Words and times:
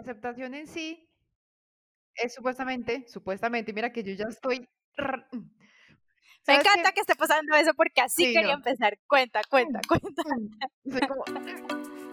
aceptación 0.00 0.54
en 0.54 0.66
sí 0.66 1.06
es 2.14 2.34
supuestamente, 2.34 3.06
supuestamente, 3.08 3.72
mira 3.72 3.92
que 3.92 4.02
yo 4.02 4.12
ya 4.14 4.26
estoy... 4.28 4.68
Me 6.46 6.54
encanta 6.56 6.92
que 6.92 7.00
esté 7.00 7.14
pasando 7.14 7.54
eso 7.54 7.72
porque 7.74 8.00
así 8.00 8.32
quería 8.32 8.54
empezar. 8.54 8.98
Cuenta, 9.06 9.42
cuenta, 9.48 9.80
cuenta. 9.88 10.22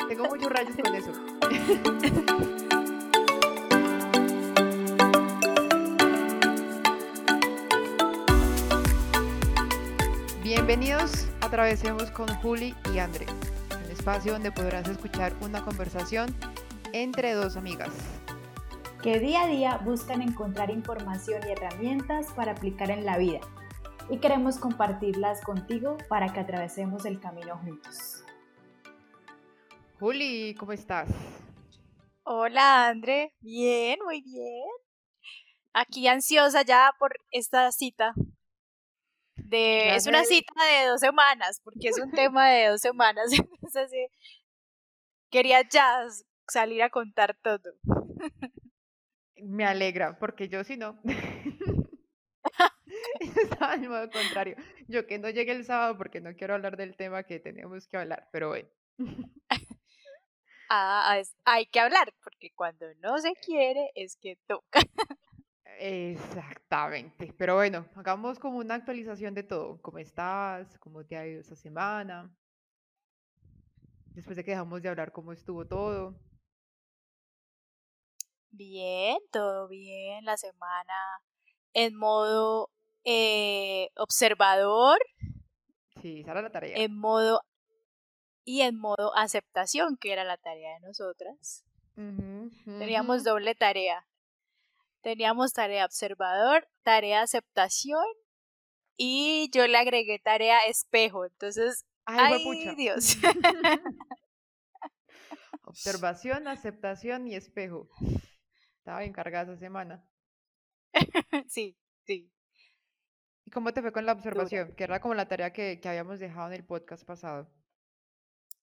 tengo 0.07 0.25
muchos 0.25 0.51
rayos 0.51 0.75
con 0.75 0.95
eso. 0.95 1.13
Bienvenidos 10.43 11.29
a 11.41 11.49
Travesemos 11.49 12.11
con 12.11 12.27
Juli 12.35 12.75
y 12.93 12.99
André, 12.99 13.25
un 13.83 13.91
espacio 13.91 14.33
donde 14.33 14.51
podrás 14.51 14.87
escuchar 14.87 15.33
una 15.41 15.63
conversación 15.63 16.35
entre 17.03 17.33
dos 17.33 17.55
amigas. 17.55 17.89
Que 19.01 19.19
día 19.19 19.43
a 19.43 19.47
día 19.47 19.77
buscan 19.77 20.21
encontrar 20.21 20.69
información 20.69 21.41
y 21.47 21.51
herramientas 21.51 22.33
para 22.33 22.53
aplicar 22.53 22.91
en 22.91 23.05
la 23.05 23.17
vida. 23.17 23.39
Y 24.09 24.19
queremos 24.19 24.57
compartirlas 24.57 25.41
contigo 25.41 25.97
para 26.09 26.31
que 26.33 26.39
atravesemos 26.39 27.05
el 27.05 27.19
camino 27.19 27.57
juntos. 27.57 28.23
Juli, 29.99 30.55
¿cómo 30.59 30.71
estás? 30.71 31.09
Hola, 32.23 32.87
André. 32.87 33.33
Bien, 33.39 33.99
muy 34.03 34.21
bien. 34.21 34.65
Aquí 35.73 36.07
ansiosa 36.07 36.63
ya 36.63 36.91
por 36.99 37.15
esta 37.31 37.71
cita 37.71 38.13
es 39.51 40.07
una 40.07 40.23
cita 40.23 40.53
de 40.65 40.87
dos 40.87 40.99
semanas, 40.99 41.61
porque 41.63 41.89
es 41.89 41.99
un 41.99 42.11
tema 42.11 42.49
de 42.49 42.67
dos 42.67 42.81
semanas. 42.81 43.31
Entonces, 43.61 44.09
quería 45.29 45.67
ya 45.69 46.03
salir 46.47 46.83
a 46.83 46.89
contar 46.89 47.37
todo. 47.41 47.75
Me 49.35 49.65
alegra, 49.65 50.17
porque 50.17 50.49
yo 50.49 50.63
si 50.63 50.77
no. 50.77 50.99
Estaba 53.19 53.75
en 53.75 53.89
modo 53.89 54.09
contrario. 54.09 54.55
Yo 54.87 55.05
que 55.07 55.19
no 55.19 55.29
llegue 55.29 55.51
el 55.51 55.65
sábado 55.65 55.97
porque 55.97 56.21
no 56.21 56.35
quiero 56.35 56.55
hablar 56.55 56.77
del 56.77 56.95
tema 56.95 57.23
que 57.23 57.39
tenemos 57.39 57.87
que 57.87 57.97
hablar, 57.97 58.27
pero 58.31 58.49
bueno. 58.49 58.69
Ah, 60.69 61.21
hay 61.45 61.65
que 61.67 61.79
hablar, 61.79 62.13
porque 62.23 62.51
cuando 62.53 62.87
no 62.95 63.17
se 63.19 63.33
quiere 63.35 63.91
es 63.95 64.17
que 64.17 64.37
toca. 64.47 64.81
Exactamente. 65.79 67.33
Pero 67.37 67.55
bueno, 67.55 67.87
hagamos 67.95 68.39
como 68.39 68.57
una 68.57 68.75
actualización 68.75 69.33
de 69.33 69.43
todo. 69.43 69.81
¿Cómo 69.81 69.99
estás? 69.99 70.77
¿Cómo 70.79 71.05
te 71.05 71.15
ha 71.15 71.27
ido 71.27 71.39
esta 71.39 71.55
semana? 71.55 72.29
Después 74.07 74.35
de 74.35 74.43
que 74.43 74.51
dejamos 74.51 74.81
de 74.81 74.89
hablar, 74.89 75.11
¿cómo 75.11 75.31
estuvo 75.31 75.65
todo? 75.65 76.19
Bien, 78.57 79.17
todo 79.31 79.67
bien. 79.67 80.25
La 80.25 80.37
semana 80.37 80.93
en 81.73 81.95
modo 81.95 82.69
eh, 83.03 83.89
observador. 83.95 84.99
Sí, 86.01 86.21
esa 86.21 86.31
era 86.31 86.41
la 86.41 86.51
tarea. 86.51 86.77
En 86.77 86.97
modo 86.97 87.41
y 88.43 88.61
en 88.61 88.77
modo 88.77 89.15
aceptación, 89.15 89.97
que 89.97 90.13
era 90.13 90.23
la 90.23 90.37
tarea 90.37 90.73
de 90.73 90.79
nosotras. 90.79 91.63
Teníamos 91.95 93.23
doble 93.23 93.55
tarea 93.55 94.05
teníamos 95.07 95.53
tarea 95.53 95.85
observador, 95.85 96.67
tarea 96.83 97.21
aceptación 97.21 98.03
y 98.97 99.49
yo 99.53 99.65
le 99.65 99.77
agregué 99.77 100.19
tarea 100.19 100.59
espejo. 100.67 101.25
Entonces, 101.25 101.85
ay, 102.03 102.75
Dios. 102.75 103.17
Observación, 105.63 106.49
aceptación 106.49 107.25
y 107.25 107.35
espejo. 107.35 107.87
Estaba 108.87 109.03
encargada 109.03 109.51
esa 109.51 109.59
semana. 109.59 110.01
sí, 111.49 111.77
sí. 112.05 112.31
¿Y 113.43 113.51
cómo 113.51 113.73
te 113.73 113.81
fue 113.81 113.91
con 113.91 114.05
la 114.05 114.13
observación? 114.13 114.73
Que 114.77 114.85
era 114.85 115.01
como 115.01 115.13
la 115.13 115.27
tarea 115.27 115.51
que, 115.51 115.81
que 115.81 115.89
habíamos 115.89 116.21
dejado 116.21 116.47
en 116.47 116.53
el 116.53 116.65
podcast 116.65 117.05
pasado. 117.05 117.51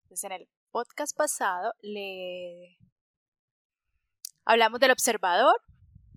Pues 0.09 0.25
en 0.25 0.33
el 0.33 0.49
podcast 0.71 1.15
pasado 1.15 1.75
le 1.83 2.79
hablamos 4.47 4.81
del 4.81 4.93
observador, 4.93 5.61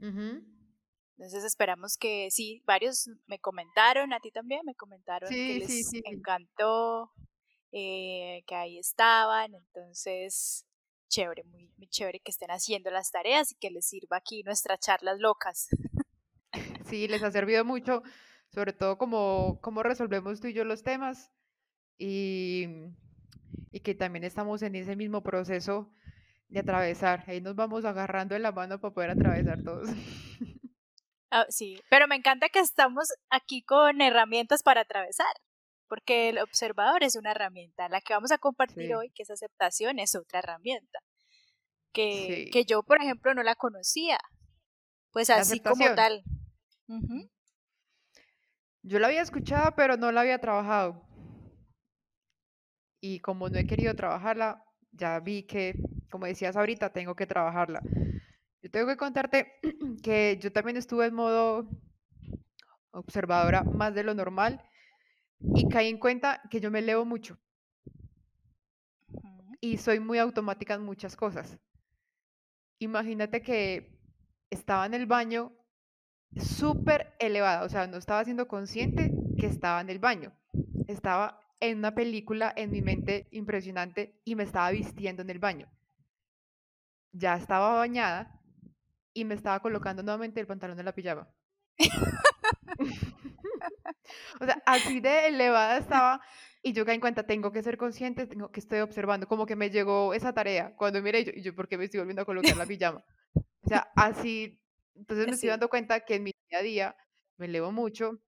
entonces 0.01 1.44
esperamos 1.44 1.97
que 1.97 2.31
sí, 2.31 2.63
varios 2.66 3.09
me 3.25 3.39
comentaron, 3.39 4.13
a 4.13 4.22
ti 4.22 4.31
también 4.31 4.62
me 4.63 4.75
comentaron 4.75 5.29
que 5.29 5.59
les 5.59 5.91
encantó, 6.06 7.12
eh, 7.74 8.41
que 8.47 8.56
ahí 8.56 8.79
estaban, 8.79 9.53
entonces 9.53 10.66
chévere, 11.07 11.44
muy, 11.44 11.72
muy 11.78 11.88
chévere 11.88 12.19
que 12.19 12.31
estén 12.31 12.51
haciendo 12.51 12.91
las 12.91 13.12
tareas 13.12 13.51
y 13.51 13.56
que 13.56 13.69
les 13.69 13.85
sirva 13.85 14.18
aquí 14.18 14.44
nuestras 14.44 14.79
charlas 14.79 15.19
locas. 15.19 15.68
Sí, 16.88 17.09
les 17.09 17.22
ha 17.22 17.31
servido 17.31 17.66
mucho, 17.66 18.01
sobre 18.47 18.72
todo 18.72 18.97
como, 18.97 19.59
cómo 19.62 19.84
resolvemos 19.84 20.40
tú 20.40 20.47
y 20.47 20.53
yo 20.53 20.63
los 20.63 20.84
temas 20.84 21.34
y, 21.97 22.66
y 23.72 23.81
que 23.81 23.94
también 23.94 24.23
estamos 24.23 24.62
en 24.62 24.73
ese 24.75 24.95
mismo 24.95 25.22
proceso 25.22 25.91
de 26.47 26.62
atravesar. 26.62 27.25
Ahí 27.28 27.41
nos 27.41 27.56
vamos 27.56 27.84
agarrando 27.84 28.35
en 28.35 28.44
la 28.44 28.53
mano 28.53 28.79
para 28.79 28.94
poder 28.94 29.09
atravesar 29.12 29.63
todos. 29.63 29.89
Ah, 31.29 31.45
sí, 31.50 31.78
pero 31.89 32.07
me 32.07 32.16
encanta 32.16 32.47
que 32.47 32.59
estamos 32.59 33.09
aquí 33.29 33.62
con 33.62 34.00
herramientas 34.00 34.63
para 34.63 34.81
atravesar, 34.81 35.28
porque 35.88 36.30
el 36.30 36.40
observador 36.40 37.03
es 37.03 37.16
una 37.16 37.31
herramienta. 37.31 37.90
La 37.90 38.02
que 38.02 38.14
vamos 38.14 38.31
a 38.31 38.38
compartir 38.38 38.96
hoy, 38.96 39.12
que 39.12 39.24
es 39.24 39.30
aceptación, 39.30 40.00
es 40.00 40.16
otra 40.16 40.40
herramienta. 40.40 41.00
Que, 41.94 42.50
que 42.52 42.66
yo, 42.66 42.84
por 42.84 43.02
ejemplo, 43.02 43.34
no 43.34 43.44
la 43.44 43.56
conocía. 43.56 44.18
Pues 45.12 45.30
así 45.30 45.59
como 45.59 45.96
tal. 45.96 46.24
Yo 48.84 49.00
la 49.00 49.08
había 49.08 49.22
escuchado, 49.22 49.74
pero 49.75 49.98
no 49.98 50.12
la 50.12 50.22
había 50.22 50.40
trabajado. 50.40 51.03
Y 53.02 53.19
como 53.19 53.50
no 53.50 53.58
he 53.58 53.66
querido 53.66 53.96
trabajarla, 53.96 54.64
ya 54.92 55.19
vi 55.19 55.44
que 55.44 55.75
como 56.09 56.25
decías 56.25 56.56
ahorita, 56.56 56.92
tengo 56.92 57.16
que 57.16 57.28
trabajarla. 57.28 57.81
Yo 58.62 58.72
tengo 58.72 58.88
que 58.88 58.98
contarte 58.98 59.59
que 60.04 60.38
yo 60.42 60.52
también 60.52 60.78
estuve 60.78 61.06
en 61.06 61.14
modo 61.14 61.69
observadora 62.92 63.64
más 63.64 63.94
de 63.94 64.04
lo 64.04 64.14
normal 64.14 64.64
y 65.40 65.68
caí 65.70 65.90
en 65.90 65.98
cuenta 65.98 66.42
que 66.50 66.59
yo 66.59 66.72
me 66.72 66.80
elevo 66.80 67.06
mucho 67.06 67.38
y 69.59 69.78
soy 69.78 70.00
muy 70.00 70.20
automática 70.20 70.75
en 70.75 70.84
muchas 70.84 71.16
cosas. 71.16 71.58
Imagínate 72.80 73.42
que 73.42 74.00
estaba 74.52 74.86
en 74.86 74.94
el 74.94 75.08
baño 75.08 75.52
súper 76.36 77.16
elevada, 77.20 77.64
o 77.64 77.70
sea, 77.70 77.88
no 77.88 77.98
estaba 77.98 78.24
siendo 78.24 78.48
consciente 78.48 79.12
que 79.40 79.48
estaba 79.48 79.81
en 79.81 79.90
el 79.90 80.00
baño. 80.00 80.31
Estaba 80.88 81.42
en 81.59 81.80
una 81.80 81.96
película 81.96 82.54
en 82.56 82.72
mi 82.72 82.81
mente 82.84 83.28
impresionante 83.31 84.22
y 84.24 84.36
me 84.36 84.44
estaba 84.44 84.69
vistiendo 84.69 85.24
en 85.24 85.31
el 85.31 85.40
baño 85.40 85.68
ya 87.18 87.36
estaba 87.36 87.75
bañada 87.75 88.40
y 89.14 89.25
me 89.25 89.36
estaba 89.36 89.59
colocando 89.59 90.04
nuevamente 90.04 90.40
el 90.40 90.48
pantalón 90.48 90.78
de 90.78 90.84
la 90.84 90.94
pijama. 90.94 91.28
o 94.40 94.46
sea, 94.46 94.62
así 94.66 95.00
de 95.00 95.28
elevada 95.28 95.78
estaba 95.78 96.22
y 96.64 96.74
yo 96.74 96.86
caí 96.86 96.96
en 96.96 97.02
cuenta, 97.02 97.25
tengo 97.25 97.52
que 97.52 97.64
ser 97.64 97.78
consciente, 97.78 98.28
tengo 98.28 98.52
que 98.52 98.59
estoy 98.59 98.80
observando, 98.80 99.28
como 99.28 99.46
que 99.46 99.56
me 99.56 99.70
llegó 99.70 100.14
esa 100.14 100.34
tarea 100.34 100.75
cuando 100.75 101.02
miré 101.02 101.24
yo, 101.24 101.31
y 101.34 101.42
yo, 101.42 101.56
¿por 101.56 101.68
qué 101.68 101.78
me 101.78 101.86
estoy 101.86 102.00
volviendo 102.00 102.22
a 102.22 102.25
colocar 102.25 102.58
la 102.58 102.66
pijama? 102.66 103.03
O 103.36 103.70
sea, 103.70 103.92
así, 103.96 104.59
entonces 104.96 105.28
me 105.28 105.34
estoy 105.34 105.50
dando 105.50 105.70
cuenta 105.70 106.02
que 106.02 106.16
en 106.16 106.24
mi 106.24 106.31
día 106.50 106.59
a 106.59 106.62
día 106.62 106.98
me 107.38 107.46
elevo 107.46 107.72
mucho. 107.72 108.20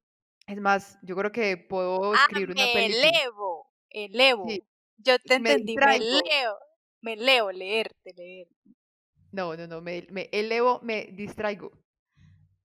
Es 0.47 0.59
más, 0.59 0.97
yo 1.02 1.16
creo 1.16 1.31
que 1.31 1.58
puedo 1.58 2.14
ah, 2.14 2.18
escribir 2.22 2.52
una 2.52 2.66
película. 2.74 3.09
elevo, 3.09 3.72
elevo. 3.90 4.47
Yo 4.97 5.18
te 5.20 5.36
entendí, 5.36 5.76
me, 5.76 5.86
me 5.86 6.00
leo, 6.00 6.58
me 7.02 7.16
leo, 7.16 7.52
leerte, 7.52 8.14
leer. 8.16 8.47
No, 9.31 9.56
no, 9.56 9.68
no, 9.68 9.82
me, 9.82 10.08
me 10.09 10.29
elevo, 10.32 10.79
me 10.82 11.05
distraigo. 11.14 11.72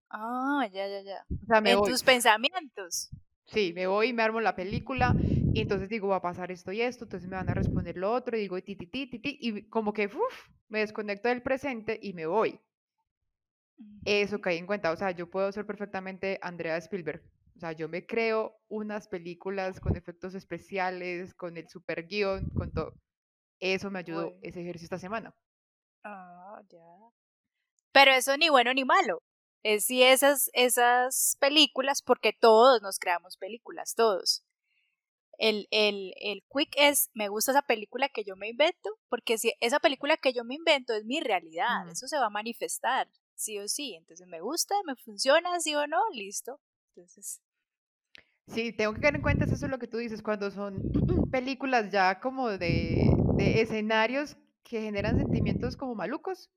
Ah, 0.09 0.67
ya, 0.71 0.87
ya, 0.87 1.01
ya. 1.01 1.25
O 1.29 1.45
sea, 1.45 1.61
me 1.61 1.71
en 1.71 1.83
tus 1.83 2.03
pensamientos. 2.03 3.09
Sí, 3.47 3.73
me 3.73 3.87
voy, 3.87 4.13
me 4.13 4.23
armo 4.23 4.41
la 4.41 4.55
película 4.55 5.17
y 5.51 5.61
entonces 5.61 5.89
digo, 5.89 6.07
va 6.09 6.17
a 6.17 6.21
pasar 6.21 6.51
esto 6.51 6.71
y 6.71 6.81
esto, 6.81 7.05
entonces 7.05 7.29
me 7.29 7.35
van 7.35 7.49
a 7.49 7.53
responder 7.53 7.95
lo 7.97 8.11
otro 8.11 8.35
y 8.37 8.41
digo, 8.41 8.61
ti, 8.61 8.75
ti, 8.75 8.87
ti, 8.87 9.07
ti, 9.07 9.19
ti 9.19 9.37
y 9.41 9.69
como 9.69 9.93
que 9.93 10.07
uf, 10.07 10.49
me 10.67 10.79
desconecto 10.79 11.29
del 11.29 11.41
presente 11.43 11.99
y 12.01 12.13
me 12.13 12.25
voy. 12.25 12.59
Eso 14.05 14.39
caí 14.39 14.57
en 14.57 14.67
cuenta, 14.67 14.91
o 14.91 14.95
sea, 14.95 15.11
yo 15.11 15.29
puedo 15.29 15.51
ser 15.51 15.65
perfectamente 15.65 16.39
Andrea 16.41 16.77
Spielberg. 16.77 17.23
O 17.55 17.59
sea, 17.59 17.71
yo 17.71 17.87
me 17.89 18.05
creo 18.05 18.55
unas 18.67 19.07
películas 19.07 19.79
con 19.79 19.95
efectos 19.95 20.35
especiales, 20.35 21.33
con 21.33 21.57
el 21.57 21.67
super 21.69 22.05
guion, 22.07 22.51
con 22.53 22.71
todo. 22.71 22.97
Eso 23.59 23.91
me 23.91 23.99
ayudó 23.99 24.37
ese 24.41 24.61
ejercicio 24.61 24.85
esta 24.87 24.99
semana. 24.99 25.35
Ah, 26.03 26.61
ya. 26.71 27.11
Pero 27.91 28.11
eso 28.11 28.37
ni 28.37 28.49
bueno 28.49 28.73
ni 28.73 28.85
malo. 28.85 29.23
Es 29.65 29.85
si 29.85 30.03
esas, 30.03 30.51
esas 30.53 31.37
películas, 31.39 32.03
porque 32.03 32.33
todos 32.39 32.83
nos 32.83 32.99
creamos 32.99 33.35
películas, 33.35 33.95
todos. 33.95 34.45
El, 35.39 35.67
el, 35.71 36.13
el 36.21 36.43
quick 36.53 36.75
es, 36.77 37.09
me 37.15 37.29
gusta 37.29 37.51
esa 37.51 37.63
película 37.63 38.07
que 38.09 38.23
yo 38.23 38.35
me 38.35 38.47
invento, 38.47 38.91
porque 39.09 39.39
si 39.39 39.53
esa 39.61 39.79
película 39.79 40.17
que 40.17 40.33
yo 40.33 40.43
me 40.43 40.53
invento 40.53 40.93
es 40.93 41.03
mi 41.03 41.19
realidad, 41.19 41.89
eso 41.89 42.07
se 42.07 42.19
va 42.19 42.27
a 42.27 42.29
manifestar, 42.29 43.09
sí 43.33 43.57
o 43.57 43.67
sí. 43.67 43.95
Entonces 43.95 44.27
me 44.27 44.39
gusta, 44.39 44.75
me 44.85 44.95
funciona, 44.97 45.59
sí 45.59 45.73
o 45.73 45.87
no, 45.87 45.97
listo. 46.13 46.61
Entonces. 46.89 47.41
Sí, 48.45 48.71
tengo 48.71 48.93
que 48.93 48.99
tener 48.99 49.15
en 49.15 49.23
cuenta 49.23 49.45
eso 49.45 49.65
es 49.65 49.71
lo 49.71 49.79
que 49.79 49.87
tú 49.87 49.97
dices, 49.97 50.21
cuando 50.21 50.51
son 50.51 50.79
películas 51.31 51.91
ya 51.91 52.19
como 52.19 52.49
de, 52.49 53.09
de 53.35 53.61
escenarios 53.61 54.37
que 54.61 54.79
generan 54.79 55.17
sentimientos 55.17 55.75
como 55.75 55.95
malucos, 55.95 56.51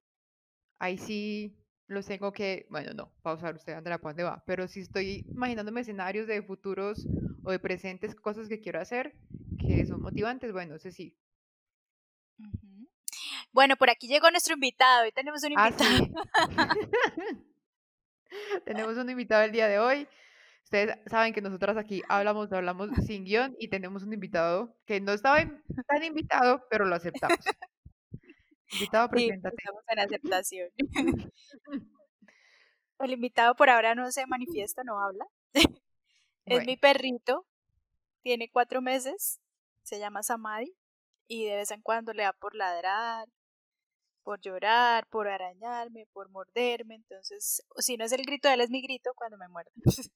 ahí 0.79 0.99
sí 0.99 1.57
los 1.89 2.07
tengo 2.07 2.33
que, 2.33 2.67
bueno, 2.71 2.93
no, 2.93 3.11
pausar 3.23 3.55
usted, 3.55 3.73
Andrea, 3.73 3.99
¿para 3.99 4.13
dónde 4.13 4.23
va? 4.23 4.43
Pero 4.47 4.69
si 4.69 4.81
estoy 4.81 5.25
imaginándome 5.31 5.81
escenarios 5.81 6.27
de 6.27 6.43
futuros 6.43 7.07
o 7.43 7.51
de 7.51 7.59
presentes, 7.59 8.15
cosas 8.15 8.49
que 8.49 8.61
quiero 8.61 8.81
hacer, 8.81 9.15
que 9.59 9.85
son 9.87 10.03
motivantes, 10.03 10.53
bueno, 10.53 10.77
ese 10.77 10.93
sí. 10.93 11.17
Bueno, 13.53 13.77
por 13.77 13.89
aquí 13.89 14.07
llegó 14.07 14.31
nuestro 14.31 14.55
invitado, 14.55 15.05
hoy 15.05 15.13
tenemos 15.13 15.43
un 15.43 15.55
ah, 15.57 15.71
invitado. 15.71 16.27
tenemos 18.67 18.97
un 18.99 19.09
invitado 19.09 19.45
el 19.45 19.53
día 19.53 19.67
de 19.67 19.79
hoy. 19.79 20.07
Ustedes 20.65 20.99
saben 21.07 21.33
que 21.33 21.41
nosotras 21.41 21.79
aquí 21.79 22.03
hablamos, 22.11 22.53
hablamos 22.53 22.91
sin 23.07 23.25
guion 23.25 23.57
y 23.59 23.69
tenemos 23.69 24.03
un 24.03 24.13
invitado 24.13 24.77
que 24.85 25.01
no 25.01 25.13
estaba 25.13 25.39
tan 25.39 26.05
invitado, 26.05 26.67
pero 26.69 26.85
lo 26.85 26.95
aceptamos. 26.95 27.39
Invitado, 28.73 29.09
preséntate. 29.09 29.57
estamos 29.59 29.83
en 29.89 29.99
aceptación. 29.99 30.71
El 32.99 33.13
invitado 33.13 33.55
por 33.55 33.71
ahora 33.71 33.95
no 33.95 34.11
se 34.11 34.27
manifiesta, 34.27 34.83
no 34.85 35.01
habla. 35.01 35.27
Es 36.47 36.65
mi 36.65 36.79
perrito, 36.79 37.47
tiene 38.23 38.51
cuatro 38.51 38.81
meses, 38.81 39.39
se 39.83 39.99
llama 39.99 40.23
Samadi 40.23 40.75
y 41.27 41.45
de 41.45 41.57
vez 41.57 41.71
en 41.71 41.83
cuando 41.83 42.15
le 42.15 42.23
da 42.23 42.33
por 42.33 42.55
ladrar, 42.55 43.29
por 44.23 44.41
llorar, 44.41 45.07
por 45.09 45.29
arañarme, 45.29 46.07
por 46.13 46.31
morderme. 46.31 46.95
Entonces, 46.95 47.63
si 47.77 47.99
no 47.99 48.05
es 48.05 48.13
el 48.13 48.23
grito 48.23 48.49
de 48.49 48.55
él, 48.55 48.61
es 48.63 48.71
mi 48.71 48.81
grito 48.81 49.13
cuando 49.15 49.37
me 49.37 49.49
muerde. 49.49 49.71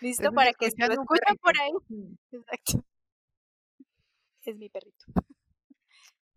¿Listo? 0.00 0.32
Para 0.32 0.52
que 0.54 0.70
se 0.70 0.86
lo 0.86 0.92
escuchen 0.92 1.36
por 1.40 1.52
ahí. 1.60 1.72
Exacto. 2.32 2.84
Es 4.42 4.56
mi 4.56 4.68
perrito. 4.68 5.04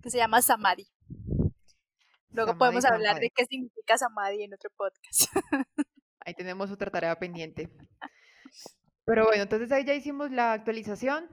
Que 0.01 0.09
se 0.09 0.17
llama 0.17 0.41
Samadi. 0.41 0.87
Luego 2.37 2.55
podemos 2.55 2.85
hablar 2.85 3.19
de 3.19 3.31
qué 3.31 3.45
significa 3.45 3.97
Samadhi 3.97 4.43
en 4.43 4.53
otro 4.53 4.69
podcast. 4.77 5.23
Ahí 6.19 6.35
tenemos 6.35 6.69
otra 6.69 6.91
tarea 6.91 7.17
pendiente. 7.17 7.67
Pero 9.05 9.25
bueno, 9.25 9.41
entonces 9.41 9.71
ahí 9.71 9.85
ya 9.85 9.93
hicimos 9.93 10.31
la 10.31 10.51
actualización 10.51 11.29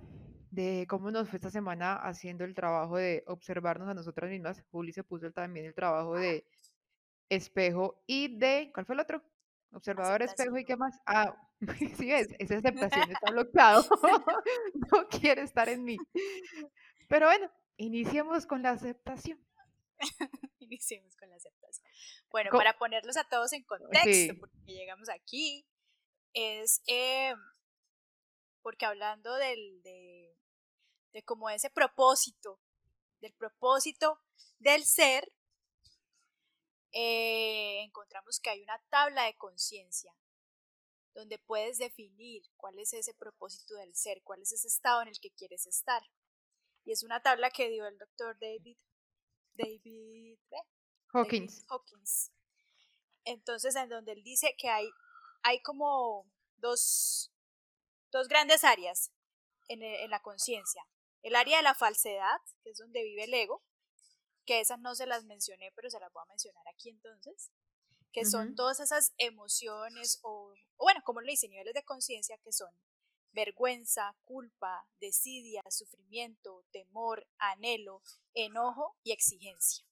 de 0.52 0.86
cómo 0.88 1.10
nos 1.10 1.28
fue 1.28 1.38
esta 1.38 1.50
semana 1.50 1.96
haciendo 1.96 2.44
el 2.44 2.54
trabajo 2.54 2.96
de 2.96 3.24
observarnos 3.26 3.88
a 3.88 3.94
nosotras 3.94 4.30
mismas. 4.30 4.62
Juli 4.70 4.92
se 4.92 5.02
puso 5.02 5.32
también 5.32 5.66
el 5.66 5.74
trabajo 5.74 6.14
de 6.14 6.46
espejo 7.28 8.00
y 8.06 8.38
de, 8.38 8.70
¿cuál 8.72 8.86
fue 8.86 8.94
el 8.94 9.00
otro? 9.00 9.24
Observador, 9.72 10.22
espejo 10.22 10.56
y 10.56 10.64
qué 10.64 10.76
más. 10.76 10.96
Ah, 11.04 11.36
sí 11.98 12.12
es, 12.12 12.28
esa 12.38 12.58
aceptación 12.58 13.10
está 13.10 13.32
bloqueado. 13.32 13.84
no 14.92 15.08
quiere 15.08 15.42
estar 15.42 15.68
en 15.68 15.82
mí. 15.82 15.96
Pero 17.08 17.26
bueno, 17.26 17.50
iniciemos 17.76 18.46
con 18.46 18.62
la 18.62 18.70
aceptación. 18.70 19.44
Iniciemos 20.70 21.16
con 21.16 21.30
la 21.30 21.36
aceptación. 21.36 21.86
Bueno, 22.30 22.50
para 22.50 22.76
ponerlos 22.78 23.16
a 23.16 23.24
todos 23.24 23.52
en 23.52 23.64
contexto, 23.64 24.34
porque 24.38 24.58
llegamos 24.66 25.08
aquí, 25.08 25.66
es 26.32 26.82
em, 26.86 27.38
porque 28.62 28.86
hablando 28.86 29.34
del, 29.36 29.82
de, 29.82 30.36
de 31.12 31.22
como 31.22 31.50
ese 31.50 31.70
propósito, 31.70 32.60
del 33.20 33.34
propósito 33.34 34.20
del 34.58 34.84
ser, 34.84 35.30
eh, 36.92 37.82
encontramos 37.82 38.38
que 38.40 38.50
hay 38.50 38.62
una 38.62 38.80
tabla 38.88 39.24
de 39.24 39.34
conciencia 39.36 40.14
donde 41.12 41.38
puedes 41.38 41.78
definir 41.78 42.42
cuál 42.56 42.78
es 42.78 42.92
ese 42.92 43.14
propósito 43.14 43.74
del 43.76 43.94
ser, 43.94 44.22
cuál 44.22 44.42
es 44.42 44.52
ese 44.52 44.68
estado 44.68 45.02
en 45.02 45.08
el 45.08 45.20
que 45.20 45.30
quieres 45.30 45.66
estar. 45.66 46.02
Y 46.84 46.92
es 46.92 47.02
una 47.02 47.20
tabla 47.20 47.50
que 47.50 47.68
dio 47.68 47.86
el 47.86 47.98
doctor 47.98 48.36
David 48.38 48.76
David, 49.54 50.38
Hawkins. 51.12 51.64
Hawkins. 51.68 52.32
Entonces, 53.24 53.76
en 53.76 53.88
donde 53.88 54.12
él 54.12 54.22
dice 54.22 54.54
que 54.58 54.68
hay, 54.68 54.88
hay 55.42 55.62
como 55.62 56.26
dos, 56.56 57.32
dos 58.10 58.28
grandes 58.28 58.64
áreas 58.64 59.12
en, 59.68 59.82
en 59.82 60.10
la 60.10 60.20
conciencia. 60.20 60.84
El 61.22 61.36
área 61.36 61.58
de 61.58 61.62
la 61.62 61.74
falsedad, 61.74 62.38
que 62.62 62.70
es 62.70 62.78
donde 62.78 63.02
vive 63.02 63.24
el 63.24 63.34
ego, 63.34 63.62
que 64.44 64.60
esas 64.60 64.78
no 64.80 64.94
se 64.94 65.06
las 65.06 65.24
mencioné, 65.24 65.72
pero 65.74 65.88
se 65.88 66.00
las 66.00 66.12
voy 66.12 66.22
a 66.22 66.28
mencionar 66.28 66.64
aquí 66.68 66.90
entonces, 66.90 67.50
que 68.12 68.24
son 68.24 68.54
todas 68.54 68.78
esas 68.80 69.14
emociones 69.18 70.20
o, 70.22 70.52
o, 70.76 70.84
bueno, 70.84 71.00
como 71.04 71.20
le 71.20 71.32
dice, 71.32 71.48
niveles 71.48 71.74
de 71.74 71.82
conciencia 71.82 72.38
que 72.38 72.52
son 72.52 72.70
vergüenza, 73.34 74.16
culpa, 74.24 74.86
desidia, 75.00 75.62
sufrimiento, 75.68 76.64
temor, 76.70 77.26
anhelo, 77.38 78.02
enojo 78.32 78.96
y 79.02 79.12
exigencia. 79.12 79.84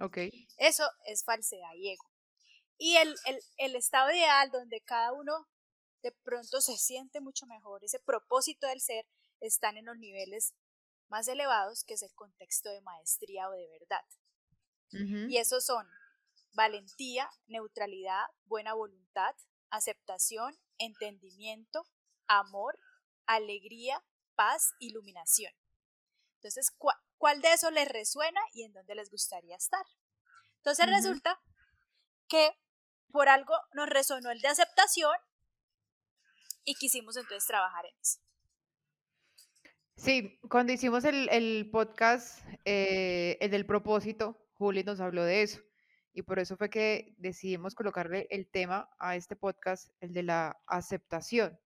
Ok. 0.00 0.18
Eso 0.56 0.84
es 1.04 1.24
falsedad 1.24 1.74
y 1.74 1.90
ego. 1.90 2.10
Y 2.78 2.96
el, 2.96 3.16
el, 3.56 3.74
estado 3.74 4.10
ideal 4.10 4.50
donde 4.50 4.80
cada 4.80 5.12
uno 5.12 5.48
de 6.02 6.12
pronto 6.22 6.60
se 6.60 6.76
siente 6.76 7.20
mucho 7.20 7.46
mejor, 7.46 7.82
ese 7.84 7.98
propósito 7.98 8.68
del 8.68 8.80
ser, 8.80 9.04
están 9.40 9.76
en 9.76 9.86
los 9.86 9.98
niveles 9.98 10.54
más 11.08 11.26
elevados, 11.28 11.84
que 11.84 11.94
es 11.94 12.02
el 12.02 12.14
contexto 12.14 12.70
de 12.70 12.80
maestría 12.82 13.48
o 13.48 13.52
de 13.52 13.68
verdad. 13.68 14.04
Y 15.28 15.36
esos 15.36 15.64
son 15.64 15.86
valentía, 16.54 17.28
neutralidad, 17.46 18.24
buena 18.44 18.74
voluntad, 18.74 19.34
aceptación, 19.70 20.56
entendimiento, 20.78 21.84
amor, 22.28 22.78
alegría, 23.26 24.02
paz, 24.34 24.74
iluminación. 24.78 25.52
Entonces, 26.36 26.70
¿cuál 27.16 27.40
de 27.40 27.52
eso 27.52 27.70
les 27.70 27.88
resuena 27.88 28.40
y 28.54 28.62
en 28.62 28.72
dónde 28.72 28.94
les 28.94 29.10
gustaría 29.10 29.56
estar? 29.56 29.84
Entonces 30.58 30.86
resulta 30.86 31.40
que 32.28 32.52
por 33.10 33.28
algo 33.28 33.54
nos 33.72 33.88
resonó 33.88 34.30
el 34.30 34.40
de 34.40 34.48
aceptación 34.48 35.16
y 36.64 36.74
quisimos 36.74 37.16
entonces 37.16 37.46
trabajar 37.46 37.86
en 37.86 37.94
eso. 38.00 38.20
Sí, 39.96 40.38
cuando 40.48 40.72
hicimos 40.72 41.04
el, 41.04 41.68
podcast, 41.72 42.44
eh, 42.64 43.36
el 43.40 43.50
del 43.50 43.66
propósito, 43.66 44.36
Juli 44.52 44.84
nos 44.84 45.00
habló 45.00 45.24
de 45.24 45.42
eso. 45.42 45.60
Y 46.12 46.22
por 46.22 46.38
eso 46.38 46.56
fue 46.56 46.70
que 46.70 47.14
decidimos 47.18 47.74
colocarle 47.74 48.28
el 48.30 48.48
tema 48.48 48.88
a 48.98 49.16
este 49.16 49.34
podcast, 49.34 49.90
el 50.00 50.12
de 50.12 50.22
la 50.22 50.60
aceptación. 50.66 51.58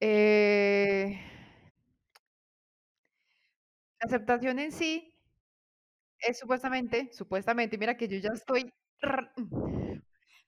Eh, 0.00 1.20
la 4.00 4.06
aceptación 4.06 4.58
en 4.58 4.72
sí 4.72 5.12
es 6.20 6.38
supuestamente, 6.38 7.10
supuestamente, 7.12 7.78
mira 7.78 7.96
que 7.96 8.08
yo 8.08 8.18
ya 8.18 8.30
estoy... 8.32 8.72
Mm, 9.02 9.98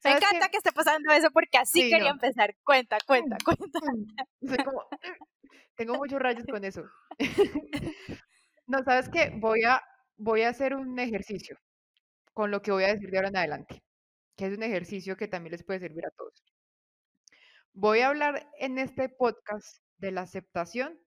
Me 0.05 0.11
encanta 0.13 0.49
que... 0.49 0.57
esté 0.57 0.73
pasando 0.73 1.13
eso 1.13 1.31
porque 1.31 1.59
así 1.59 1.91
quería 1.91 2.11
empezar. 2.11 2.55
Cuenta, 2.65 2.99
cuenta, 3.07 3.37
cuenta. 3.45 4.65
Como, 4.65 4.85
tengo 5.77 5.95
muchos 5.95 6.21
rayos 6.21 6.45
con 6.47 6.65
eso. 6.65 6.83
no, 8.67 8.83
¿sabes 8.85 9.09
qué? 9.09 9.33
Voy 9.37 9.63
a, 9.65 9.83
voy 10.17 10.43
a 10.43 10.51
hacer 10.51 10.75
un 10.75 10.99
ejercicio 10.99 11.57
con 12.33 12.51
lo 12.51 12.63
que 12.63 12.73
voy 12.73 12.85
a 12.85 12.95
decir 12.95 13.11
de 13.11 13.19
ahora 13.19 13.29
en 13.29 13.37
adelante, 13.37 13.83
que 14.37 14.47
es 14.47 14.57
un 14.57 14.63
ejercicio 14.63 15.17
que 15.17 15.29
también 15.29 15.53
les 15.53 15.65
puede 15.65 15.81
servir 15.81 16.07
a 16.07 16.11
todos. 16.11 16.43
Voy 17.73 18.01
a 18.01 18.09
hablar 18.09 18.51
en 18.59 18.79
este 18.79 19.09
podcast 19.09 19.79
de 19.99 20.11
la 20.11 20.23
aceptación 20.23 20.99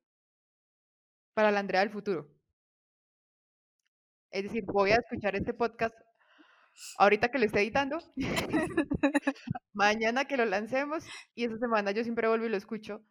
para 1.34 1.52
la 1.52 1.60
Andrea 1.60 1.82
del 1.82 1.92
futuro. 1.92 2.30
Es 4.32 4.44
decir, 4.44 4.64
voy 4.66 4.92
a 4.92 4.96
escuchar 4.96 5.36
este 5.36 5.54
podcast 5.54 5.94
ahorita 6.98 7.30
que 7.30 7.38
lo 7.38 7.46
esté 7.46 7.62
editando, 7.62 8.00
mañana 9.74 10.26
que 10.26 10.38
lo 10.38 10.46
lancemos 10.46 11.04
y 11.36 11.46
esa 11.46 11.58
semana 11.58 11.92
yo 11.92 12.04
siempre 12.04 12.28
vuelvo 12.28 12.46
y 12.46 12.50
lo 12.50 12.58
escucho. 12.58 13.04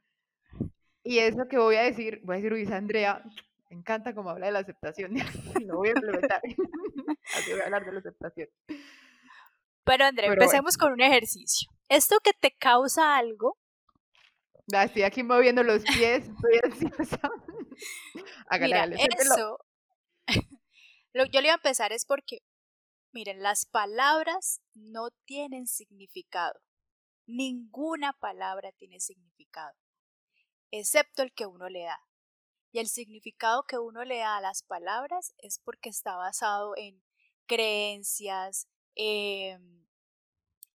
Y 1.04 1.18
eso 1.18 1.46
que 1.48 1.58
voy 1.58 1.76
a 1.76 1.82
decir, 1.82 2.20
voy 2.24 2.34
a 2.34 2.36
decir, 2.38 2.52
Luis 2.52 2.70
Andrea, 2.70 3.22
me 3.68 3.76
encanta 3.76 4.14
cómo 4.14 4.30
habla 4.30 4.46
de 4.46 4.52
la 4.52 4.60
aceptación. 4.60 5.12
lo 5.66 5.76
voy 5.76 5.88
a 5.88 5.92
implementar. 5.92 6.40
Así 7.36 7.52
voy 7.52 7.60
a 7.60 7.64
hablar 7.64 7.84
de 7.84 7.92
la 7.92 7.98
aceptación. 7.98 8.48
Pero 9.84 10.04
Andrea, 10.04 10.32
empecemos 10.32 10.76
con 10.76 10.92
un 10.92 11.00
ejercicio 11.00 11.68
esto 11.92 12.16
que 12.20 12.32
te 12.32 12.52
causa 12.52 13.16
algo. 13.16 13.58
estoy 14.66 15.02
aquí 15.02 15.22
moviendo 15.22 15.62
los 15.62 15.82
pies, 15.82 16.28
estoy 16.28 16.60
ansiosa. 16.64 17.20
Mira, 18.60 18.84
eso, 18.84 19.58
lo 21.12 21.24
yo 21.26 21.40
le 21.40 21.48
iba 21.48 21.54
a 21.54 21.56
empezar 21.56 21.92
es 21.92 22.04
porque, 22.04 22.42
miren, 23.12 23.42
las 23.42 23.66
palabras 23.66 24.60
no 24.74 25.10
tienen 25.24 25.66
significado. 25.66 26.60
Ninguna 27.26 28.12
palabra 28.14 28.72
tiene 28.72 29.00
significado, 29.00 29.74
excepto 30.70 31.22
el 31.22 31.32
que 31.32 31.46
uno 31.46 31.68
le 31.68 31.84
da. 31.84 32.00
Y 32.72 32.78
el 32.78 32.88
significado 32.88 33.64
que 33.64 33.78
uno 33.78 34.04
le 34.04 34.18
da 34.18 34.38
a 34.38 34.40
las 34.40 34.62
palabras 34.62 35.34
es 35.38 35.58
porque 35.58 35.90
está 35.90 36.16
basado 36.16 36.74
en 36.76 37.02
creencias, 37.46 38.66
em, 38.94 39.86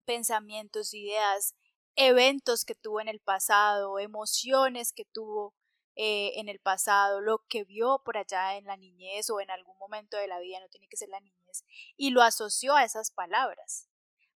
pensamientos, 0.05 0.95
ideas, 0.95 1.55
eventos 1.97 2.65
que 2.65 2.75
tuvo 2.75 3.01
en 3.01 3.09
el 3.09 3.21
pasado, 3.21 3.99
emociones 3.99 4.93
que 4.93 5.05
tuvo 5.05 5.55
eh, 5.97 6.41
en 6.41 6.49
el 6.49 6.59
pasado, 6.59 7.21
lo 7.21 7.45
que 7.49 7.65
vio 7.65 8.03
por 8.05 8.17
allá 8.17 8.57
en 8.57 8.65
la 8.65 8.77
niñez 8.77 9.31
o 9.31 9.41
en 9.41 9.51
algún 9.51 9.79
momento 9.79 10.17
de 10.17 10.27
la 10.27 10.41
vida, 10.41 10.59
no 10.61 10.69
tiene 10.69 10.89
que 10.89 10.97
ser 10.97 11.09
la 11.09 11.21
niñez, 11.21 11.65
y 11.97 12.11
lo 12.11 12.23
asoció 12.23 12.75
a 12.75 12.85
esas 12.85 13.13
palabras. 13.13 13.89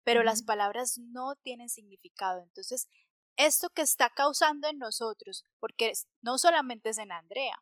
Pero 0.04 0.22
las 0.22 0.42
palabras 0.42 0.98
no 0.98 1.34
tienen 1.42 1.68
significado. 1.68 2.42
Entonces, 2.42 2.88
esto 3.36 3.70
que 3.70 3.82
está 3.82 4.10
causando 4.10 4.68
en 4.68 4.78
nosotros, 4.78 5.44
porque 5.58 5.92
no 6.20 6.38
solamente 6.38 6.90
es 6.90 6.98
en 6.98 7.10
Andrea, 7.10 7.56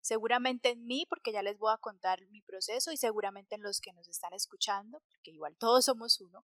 seguramente 0.00 0.70
en 0.70 0.84
mí, 0.86 1.06
porque 1.08 1.32
ya 1.32 1.42
les 1.42 1.58
voy 1.58 1.72
a 1.72 1.78
contar 1.78 2.20
mi 2.28 2.42
proceso, 2.42 2.92
y 2.92 2.98
seguramente 2.98 3.54
en 3.54 3.62
los 3.62 3.80
que 3.80 3.92
nos 3.92 4.08
están 4.08 4.34
escuchando, 4.34 5.02
porque 5.08 5.30
igual 5.30 5.56
todos 5.56 5.86
somos 5.86 6.20
uno, 6.20 6.44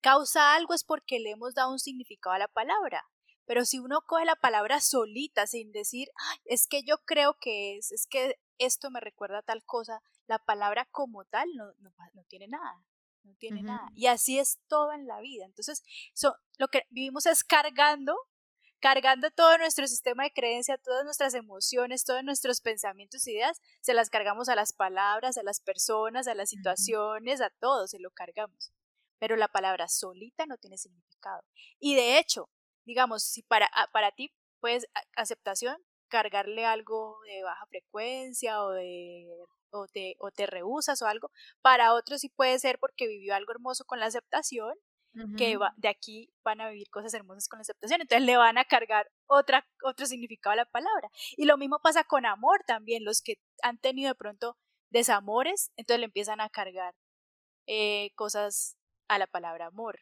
causa 0.00 0.54
algo 0.54 0.74
es 0.74 0.84
porque 0.84 1.18
le 1.18 1.30
hemos 1.30 1.54
dado 1.54 1.72
un 1.72 1.78
significado 1.78 2.34
a 2.34 2.38
la 2.38 2.48
palabra. 2.48 3.04
Pero 3.46 3.64
si 3.64 3.78
uno 3.78 4.02
coge 4.02 4.26
la 4.26 4.36
palabra 4.36 4.80
solita 4.80 5.46
sin 5.46 5.72
decir, 5.72 6.08
es 6.44 6.66
que 6.66 6.82
yo 6.82 6.98
creo 7.06 7.38
que 7.40 7.78
es, 7.78 7.92
es 7.92 8.06
que 8.06 8.38
esto 8.58 8.90
me 8.90 9.00
recuerda 9.00 9.38
a 9.38 9.42
tal 9.42 9.64
cosa, 9.64 10.02
la 10.26 10.38
palabra 10.38 10.86
como 10.90 11.24
tal 11.24 11.48
no, 11.56 11.72
no, 11.78 12.24
tiene 12.28 12.48
nada, 12.48 12.84
no 13.22 13.34
tiene 13.36 13.62
nada. 13.62 13.88
Y 13.94 14.06
así 14.06 14.38
es 14.38 14.58
todo 14.68 14.92
en 14.92 15.06
la 15.06 15.20
vida. 15.20 15.46
Entonces, 15.46 15.82
lo 16.58 16.68
que 16.68 16.82
vivimos 16.90 17.24
es 17.24 17.42
cargando, 17.42 18.14
cargando 18.80 19.30
todo 19.30 19.56
nuestro 19.56 19.86
sistema 19.86 20.24
de 20.24 20.32
creencia, 20.32 20.76
todas 20.76 21.04
nuestras 21.04 21.32
emociones, 21.34 22.04
todos 22.04 22.22
nuestros 22.24 22.60
pensamientos, 22.60 23.26
ideas, 23.26 23.60
se 23.80 23.94
las 23.94 24.10
cargamos 24.10 24.50
a 24.50 24.54
las 24.54 24.74
palabras, 24.74 25.38
a 25.38 25.42
las 25.42 25.60
personas, 25.60 26.28
a 26.28 26.34
las 26.34 26.50
situaciones, 26.50 27.40
a 27.40 27.48
todo, 27.48 27.88
se 27.88 27.98
lo 27.98 28.10
cargamos. 28.10 28.72
Pero 29.18 29.36
la 29.36 29.48
palabra 29.48 29.88
solita 29.88 30.46
no 30.46 30.56
tiene 30.58 30.78
significado. 30.78 31.42
Y 31.78 31.94
de 31.94 32.18
hecho, 32.18 32.48
digamos, 32.84 33.24
si 33.24 33.42
para, 33.42 33.68
ah, 33.74 33.88
para 33.92 34.12
ti, 34.12 34.32
pues, 34.60 34.86
aceptación, 35.16 35.76
cargarle 36.08 36.64
algo 36.64 37.18
de 37.26 37.42
baja 37.42 37.66
frecuencia 37.66 38.62
o 38.62 38.70
de 38.70 39.26
o 39.70 39.86
te, 39.86 40.16
o 40.18 40.30
te 40.30 40.46
rehusas 40.46 41.02
o 41.02 41.06
algo. 41.06 41.30
Para 41.62 41.94
otros 41.94 42.20
sí 42.20 42.28
puede 42.30 42.58
ser 42.58 42.78
porque 42.78 43.06
vivió 43.06 43.34
algo 43.34 43.52
hermoso 43.52 43.84
con 43.84 44.00
la 44.00 44.06
aceptación, 44.06 44.74
que 45.36 45.56
va, 45.56 45.74
de 45.78 45.88
aquí 45.88 46.30
van 46.44 46.60
a 46.60 46.68
vivir 46.68 46.88
cosas 46.90 47.12
hermosas 47.12 47.48
con 47.48 47.58
la 47.58 47.62
aceptación, 47.62 48.00
entonces 48.00 48.24
le 48.24 48.36
van 48.36 48.56
a 48.56 48.64
cargar 48.64 49.10
otra, 49.26 49.66
otro 49.82 50.06
significado 50.06 50.52
a 50.52 50.56
la 50.56 50.64
palabra. 50.64 51.08
Y 51.36 51.44
lo 51.44 51.56
mismo 51.56 51.80
pasa 51.82 52.04
con 52.04 52.24
amor 52.24 52.62
también, 52.66 53.04
los 53.04 53.20
que 53.20 53.34
han 53.62 53.78
tenido 53.78 54.10
de 54.10 54.14
pronto 54.14 54.56
desamores, 54.90 55.72
entonces 55.76 56.00
le 56.00 56.04
empiezan 56.04 56.40
a 56.40 56.48
cargar 56.48 56.94
eh, 57.66 58.12
cosas 58.14 58.76
a 59.08 59.18
la 59.18 59.26
palabra 59.26 59.66
amor. 59.66 60.00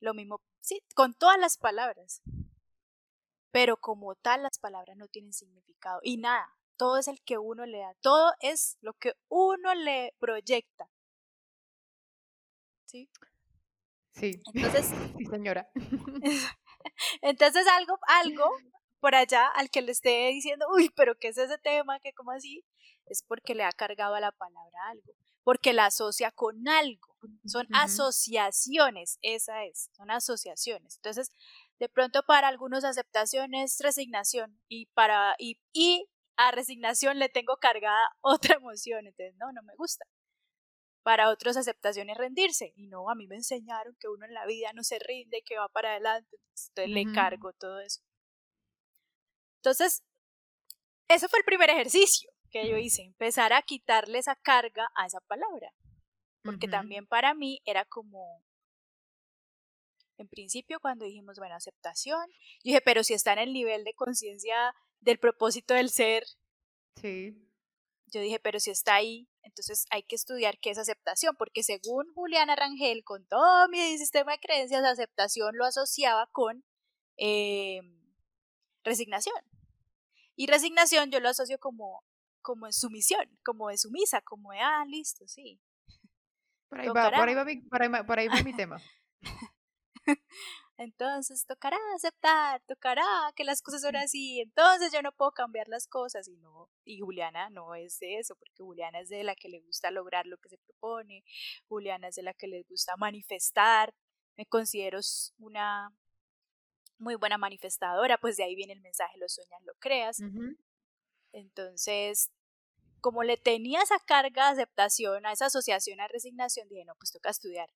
Lo 0.00 0.14
mismo, 0.14 0.42
sí, 0.60 0.82
con 0.94 1.14
todas 1.14 1.38
las 1.38 1.56
palabras. 1.56 2.22
Pero 3.50 3.78
como 3.78 4.14
tal, 4.16 4.42
las 4.42 4.58
palabras 4.58 4.96
no 4.96 5.08
tienen 5.08 5.32
significado. 5.32 6.00
Y 6.02 6.18
nada, 6.18 6.46
todo 6.76 6.98
es 6.98 7.08
el 7.08 7.22
que 7.22 7.38
uno 7.38 7.64
le 7.66 7.78
da. 7.78 7.94
Todo 8.00 8.32
es 8.40 8.76
lo 8.80 8.94
que 8.94 9.14
uno 9.28 9.74
le 9.74 10.14
proyecta. 10.18 10.90
¿Sí? 12.84 13.10
Sí. 14.12 14.40
Entonces, 14.54 14.86
sí, 15.18 15.24
señora. 15.26 15.68
Entonces, 17.22 17.66
algo, 17.68 17.98
algo 18.06 18.44
por 19.00 19.14
allá 19.14 19.46
al 19.48 19.70
que 19.70 19.82
le 19.82 19.92
esté 19.92 20.28
diciendo, 20.28 20.66
uy, 20.74 20.90
pero 20.90 21.16
¿qué 21.16 21.28
es 21.28 21.38
ese 21.38 21.58
tema? 21.58 22.00
¿Qué 22.00 22.12
cómo 22.12 22.32
así? 22.32 22.64
Es 23.06 23.22
porque 23.22 23.54
le 23.54 23.64
ha 23.64 23.72
cargado 23.72 24.14
a 24.14 24.20
la 24.20 24.32
palabra 24.32 24.78
algo, 24.90 25.12
porque 25.48 25.72
la 25.72 25.86
asocia 25.86 26.30
con 26.30 26.68
algo. 26.68 27.16
Son 27.46 27.66
asociaciones, 27.72 29.18
esa 29.22 29.64
es, 29.64 29.88
son 29.96 30.10
asociaciones. 30.10 30.96
Entonces, 30.96 31.32
de 31.78 31.88
pronto 31.88 32.22
para 32.26 32.48
algunos 32.48 32.84
aceptación 32.84 33.54
es 33.54 33.78
resignación 33.80 34.60
y 34.68 34.90
para 34.92 35.36
y, 35.38 35.58
y 35.72 36.06
a 36.36 36.50
resignación 36.50 37.18
le 37.18 37.30
tengo 37.30 37.56
cargada 37.56 37.98
otra 38.20 38.56
emoción, 38.56 39.06
entonces 39.06 39.34
no, 39.38 39.50
no 39.52 39.62
me 39.62 39.74
gusta. 39.76 40.04
Para 41.02 41.30
otros 41.30 41.56
aceptación 41.56 42.10
es 42.10 42.18
rendirse 42.18 42.74
y 42.76 42.86
no, 42.86 43.08
a 43.08 43.14
mí 43.14 43.26
me 43.26 43.36
enseñaron 43.36 43.96
que 43.98 44.08
uno 44.08 44.26
en 44.26 44.34
la 44.34 44.44
vida 44.44 44.74
no 44.74 44.84
se 44.84 44.98
rinde, 44.98 45.42
que 45.46 45.56
va 45.56 45.70
para 45.70 45.92
adelante, 45.92 46.36
entonces 46.68 46.94
le 46.94 47.10
cargo 47.14 47.54
todo 47.54 47.80
eso. 47.80 48.02
Entonces, 49.62 50.04
eso 51.08 51.26
fue 51.26 51.38
el 51.38 51.46
primer 51.46 51.70
ejercicio 51.70 52.30
que 52.48 52.68
yo 52.68 52.76
hice, 52.76 53.02
empezar 53.02 53.52
a 53.52 53.62
quitarle 53.62 54.18
esa 54.18 54.36
carga 54.36 54.90
a 54.94 55.06
esa 55.06 55.20
palabra 55.20 55.72
porque 56.48 56.68
también 56.68 57.06
para 57.06 57.34
mí 57.34 57.60
era 57.64 57.84
como, 57.84 58.42
en 60.16 60.28
principio 60.28 60.80
cuando 60.80 61.04
dijimos, 61.04 61.38
bueno, 61.38 61.54
aceptación, 61.54 62.26
yo 62.30 62.62
dije, 62.64 62.80
pero 62.80 63.04
si 63.04 63.14
está 63.14 63.34
en 63.34 63.40
el 63.40 63.52
nivel 63.52 63.84
de 63.84 63.94
conciencia 63.94 64.74
del 65.00 65.18
propósito 65.18 65.74
del 65.74 65.90
ser, 65.90 66.24
sí. 67.00 67.36
yo 68.06 68.20
dije, 68.20 68.38
pero 68.40 68.60
si 68.60 68.70
está 68.70 68.94
ahí, 68.94 69.28
entonces 69.42 69.86
hay 69.90 70.02
que 70.04 70.14
estudiar 70.14 70.58
qué 70.58 70.70
es 70.70 70.78
aceptación, 70.78 71.36
porque 71.36 71.62
según 71.62 72.06
Juliana 72.14 72.56
Rangel, 72.56 73.04
con 73.04 73.26
todo 73.26 73.68
mi 73.68 73.98
sistema 73.98 74.32
de 74.32 74.40
creencias, 74.40 74.84
aceptación 74.84 75.56
lo 75.56 75.66
asociaba 75.66 76.28
con 76.32 76.64
em, 77.16 78.00
resignación. 78.84 79.36
Y 80.34 80.46
resignación 80.46 81.10
yo 81.10 81.20
lo 81.20 81.28
asocio 81.28 81.58
como, 81.58 82.04
como 82.48 82.64
en 82.64 82.72
sumisión, 82.72 83.28
como 83.44 83.68
de 83.68 83.76
sumisa, 83.76 84.22
como 84.22 84.52
de, 84.52 84.60
ah, 84.60 84.82
listo, 84.86 85.28
sí, 85.28 85.60
por 86.70 86.80
ahí, 86.80 86.88
va, 86.88 87.10
por, 87.10 87.28
ahí 87.28 87.34
va 87.34 87.44
mi, 87.44 87.56
por, 87.60 88.18
ahí, 88.18 88.28
va 88.28 88.42
mi 88.42 88.56
tema. 88.56 88.80
Entonces 90.78 91.44
tocará 91.44 91.76
aceptar, 91.94 92.62
tocará 92.66 93.04
que 93.36 93.44
las 93.44 93.60
cosas 93.60 93.82
son 93.82 93.96
así, 93.96 94.40
entonces 94.40 94.90
yo 94.94 95.02
no 95.02 95.12
puedo 95.12 95.32
cambiar 95.32 95.68
las 95.68 95.86
cosas 95.86 96.26
y 96.26 96.38
no, 96.38 96.70
y 96.86 97.00
Juliana 97.00 97.50
no 97.50 97.74
es 97.74 97.98
de 97.98 98.16
eso, 98.16 98.34
porque 98.36 98.62
Juliana 98.62 99.00
es 99.00 99.10
de 99.10 99.24
la 99.24 99.34
que 99.34 99.50
le 99.50 99.60
gusta 99.60 99.90
lograr 99.90 100.24
lo 100.24 100.38
que 100.38 100.48
se 100.48 100.56
propone, 100.56 101.24
Juliana 101.68 102.08
es 102.08 102.14
de 102.14 102.22
la 102.22 102.32
que 102.32 102.46
le 102.46 102.62
gusta 102.62 102.96
manifestar, 102.96 103.92
me 104.38 104.46
considero 104.46 105.00
una 105.36 105.90
muy 106.96 107.16
buena 107.16 107.36
manifestadora, 107.36 108.16
pues 108.16 108.38
de 108.38 108.44
ahí 108.44 108.54
viene 108.54 108.72
el 108.72 108.80
mensaje, 108.80 109.18
lo 109.18 109.28
sueñas, 109.28 109.60
lo 109.66 109.74
creas. 109.74 110.22
Entonces, 111.32 112.30
como 113.00 113.22
le 113.22 113.36
tenía 113.36 113.82
esa 113.82 113.98
carga 114.00 114.46
de 114.46 114.62
aceptación, 114.62 115.26
a 115.26 115.32
esa 115.32 115.46
asociación, 115.46 116.00
a 116.00 116.08
resignación, 116.08 116.68
dije, 116.68 116.84
no, 116.84 116.94
pues 116.96 117.12
toca 117.12 117.30
estudiar, 117.30 117.70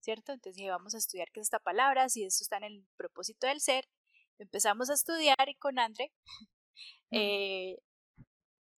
¿cierto? 0.00 0.32
Entonces 0.32 0.56
dije, 0.56 0.70
vamos 0.70 0.94
a 0.94 0.98
estudiar 0.98 1.30
qué 1.32 1.40
es 1.40 1.46
esta 1.46 1.58
palabra, 1.58 2.08
si 2.08 2.24
esto 2.24 2.42
está 2.42 2.56
en 2.58 2.64
el 2.64 2.86
propósito 2.96 3.46
del 3.46 3.60
ser. 3.60 3.88
Empezamos 4.38 4.90
a 4.90 4.94
estudiar 4.94 5.48
y 5.48 5.54
con 5.56 5.78
Andre 5.78 6.12
eh, 7.10 7.78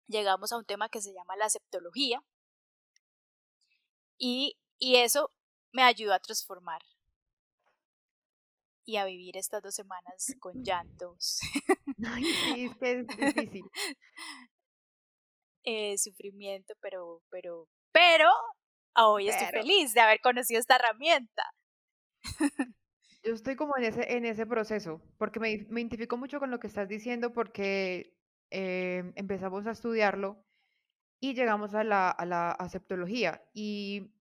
llegamos 0.08 0.52
a 0.52 0.58
un 0.58 0.64
tema 0.64 0.88
que 0.88 1.02
se 1.02 1.12
llama 1.12 1.36
la 1.36 1.46
aceptología 1.46 2.22
y, 4.18 4.58
y 4.78 4.96
eso 4.96 5.30
me 5.72 5.82
ayudó 5.82 6.14
a 6.14 6.20
transformar 6.20 6.82
y 8.84 8.96
a 8.96 9.04
vivir 9.04 9.36
estas 9.36 9.62
dos 9.62 9.74
semanas 9.74 10.34
con 10.40 10.62
llantos. 10.62 11.40
Ay, 12.06 12.24
sí, 12.24 12.64
es 12.64 12.76
que 12.76 12.92
es 12.92 13.06
difícil. 13.06 13.64
eh, 15.64 15.96
sufrimiento, 15.98 16.74
pero, 16.80 17.22
pero, 17.30 17.68
pero 17.92 18.28
hoy 18.96 19.28
estoy 19.28 19.48
feliz 19.48 19.94
de 19.94 20.00
haber 20.00 20.20
conocido 20.20 20.60
esta 20.60 20.76
herramienta. 20.76 21.42
Yo 23.24 23.34
estoy 23.34 23.54
como 23.54 23.76
en 23.76 23.84
ese, 23.84 24.16
en 24.16 24.24
ese 24.24 24.46
proceso, 24.46 25.00
porque 25.16 25.38
me, 25.38 25.66
me 25.70 25.80
identifico 25.80 26.16
mucho 26.16 26.40
con 26.40 26.50
lo 26.50 26.58
que 26.58 26.66
estás 26.66 26.88
diciendo, 26.88 27.32
porque 27.32 28.16
eh, 28.50 29.12
empezamos 29.14 29.66
a 29.66 29.70
estudiarlo 29.70 30.44
y 31.20 31.34
llegamos 31.34 31.74
a 31.74 31.84
la, 31.84 32.10
a 32.10 32.26
la 32.26 32.50
aceptología. 32.50 33.42
Y 33.54 34.12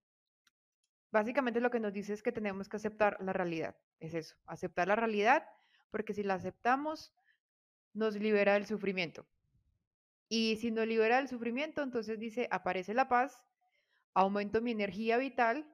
básicamente 1.12 1.60
lo 1.60 1.72
que 1.72 1.80
nos 1.80 1.94
dice 1.94 2.14
es 2.14 2.22
que 2.22 2.32
tenemos 2.32 2.70
que 2.70 2.78
aceptar 2.78 3.18
la 3.22 3.34
realidad. 3.34 3.76
Es 4.00 4.14
eso, 4.14 4.36
aceptar 4.46 4.88
la 4.88 4.96
realidad, 4.96 5.48
porque 5.90 6.14
si 6.14 6.22
la 6.22 6.36
aceptamos, 6.36 7.12
nos 7.94 8.16
libera 8.16 8.54
del 8.54 8.68
sufrimiento. 8.68 9.26
Y 10.34 10.56
si 10.56 10.72
no 10.72 10.86
libera 10.86 11.20
el 11.20 11.28
sufrimiento, 11.28 11.84
entonces 11.84 12.18
dice, 12.18 12.48
aparece 12.52 12.94
la 12.94 13.10
paz, 13.10 13.44
aumento 14.14 14.62
mi 14.62 14.72
energía 14.72 15.18
vital 15.18 15.70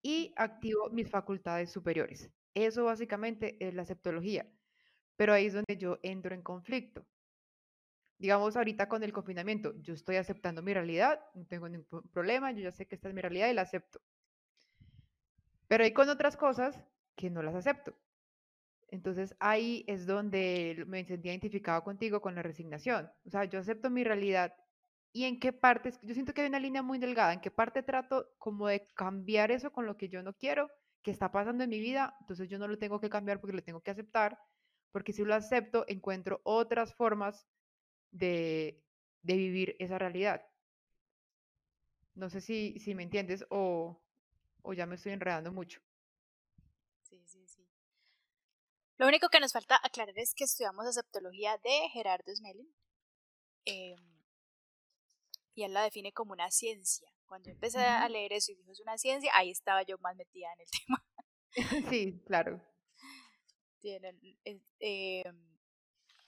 y 0.00 0.32
activo 0.36 0.90
mis 0.90 1.10
facultades 1.10 1.72
superiores. 1.72 2.30
Eso 2.54 2.84
básicamente 2.84 3.56
es 3.58 3.74
la 3.74 3.82
aceptología. 3.82 4.46
Pero 5.16 5.32
ahí 5.32 5.46
es 5.46 5.54
donde 5.54 5.76
yo 5.76 5.98
entro 6.04 6.36
en 6.36 6.42
conflicto. 6.42 7.04
Digamos, 8.16 8.56
ahorita 8.56 8.88
con 8.88 9.02
el 9.02 9.12
confinamiento, 9.12 9.74
yo 9.82 9.94
estoy 9.94 10.14
aceptando 10.16 10.62
mi 10.62 10.72
realidad, 10.72 11.18
no 11.34 11.44
tengo 11.44 11.68
ningún 11.68 12.08
problema, 12.12 12.52
yo 12.52 12.60
ya 12.60 12.70
sé 12.70 12.86
que 12.86 12.94
esta 12.94 13.08
es 13.08 13.14
mi 13.14 13.22
realidad 13.22 13.50
y 13.50 13.54
la 13.54 13.62
acepto. 13.62 14.00
Pero 15.66 15.82
hay 15.82 15.92
con 15.92 16.08
otras 16.08 16.36
cosas 16.36 16.80
que 17.16 17.28
no 17.28 17.42
las 17.42 17.56
acepto. 17.56 17.92
Entonces 18.88 19.34
ahí 19.40 19.84
es 19.88 20.06
donde 20.06 20.84
me 20.86 21.04
sentí 21.04 21.28
identificado 21.28 21.82
contigo 21.84 22.20
con 22.20 22.34
la 22.34 22.42
resignación. 22.42 23.10
O 23.26 23.30
sea, 23.30 23.44
yo 23.44 23.58
acepto 23.58 23.90
mi 23.90 24.04
realidad 24.04 24.54
y 25.12 25.24
en 25.24 25.40
qué 25.40 25.52
parte, 25.52 25.92
yo 26.02 26.14
siento 26.14 26.34
que 26.34 26.42
hay 26.42 26.48
una 26.48 26.60
línea 26.60 26.82
muy 26.82 26.98
delgada, 26.98 27.32
en 27.32 27.40
qué 27.40 27.50
parte 27.50 27.82
trato 27.82 28.28
como 28.38 28.68
de 28.68 28.86
cambiar 28.94 29.50
eso 29.50 29.72
con 29.72 29.86
lo 29.86 29.96
que 29.96 30.08
yo 30.08 30.22
no 30.22 30.34
quiero, 30.34 30.70
que 31.02 31.10
está 31.10 31.32
pasando 31.32 31.64
en 31.64 31.70
mi 31.70 31.80
vida, 31.80 32.16
entonces 32.20 32.48
yo 32.48 32.58
no 32.58 32.68
lo 32.68 32.78
tengo 32.78 33.00
que 33.00 33.08
cambiar 33.10 33.40
porque 33.40 33.56
lo 33.56 33.62
tengo 33.62 33.80
que 33.80 33.90
aceptar, 33.90 34.38
porque 34.92 35.12
si 35.12 35.24
lo 35.24 35.34
acepto 35.34 35.84
encuentro 35.88 36.40
otras 36.44 36.94
formas 36.94 37.46
de, 38.12 38.82
de 39.22 39.36
vivir 39.36 39.76
esa 39.78 39.98
realidad. 39.98 40.42
No 42.16 42.28
sé 42.30 42.40
si, 42.40 42.80
si 42.80 42.94
me 42.96 43.04
entiendes 43.04 43.46
o, 43.48 44.02
o 44.62 44.72
ya 44.74 44.86
me 44.86 44.96
estoy 44.96 45.12
enredando 45.12 45.52
mucho. 45.52 45.80
Sí, 47.02 47.22
sí, 47.26 47.46
sí. 47.46 47.66
Lo 48.98 49.06
único 49.06 49.28
que 49.28 49.40
nos 49.40 49.52
falta 49.52 49.78
aclarar 49.82 50.18
es 50.18 50.34
que 50.34 50.44
estudiamos 50.44 50.86
aceptología 50.86 51.58
de 51.58 51.88
Gerardo 51.92 52.34
Smelling. 52.34 52.72
Em, 53.66 54.16
y 55.54 55.64
él 55.64 55.72
la 55.72 55.82
define 55.82 56.12
como 56.12 56.32
una 56.32 56.50
ciencia. 56.50 57.10
Cuando 57.26 57.50
empecé 57.50 57.80
a 57.80 58.08
leer 58.08 58.32
eso 58.32 58.52
y 58.52 58.56
dijo 58.56 58.72
es 58.72 58.80
una 58.80 58.96
ciencia, 58.96 59.30
ahí 59.34 59.50
estaba 59.50 59.82
yo 59.82 59.98
más 59.98 60.16
metida 60.16 60.52
en 60.52 60.60
el 60.60 60.68
tema. 60.86 61.04
Sí, 61.90 62.22
claro. 62.26 62.62
Tienen, 63.80 64.20
em, 64.80 65.58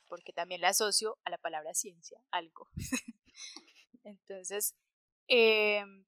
porque 0.07 0.33
también 0.33 0.61
la 0.61 0.69
asocio 0.69 1.19
a 1.25 1.31
la 1.31 1.39
palabra 1.39 1.75
ciencia, 1.75 2.19
algo. 2.31 2.69
Entonces, 4.05 4.75
em, 5.27 6.07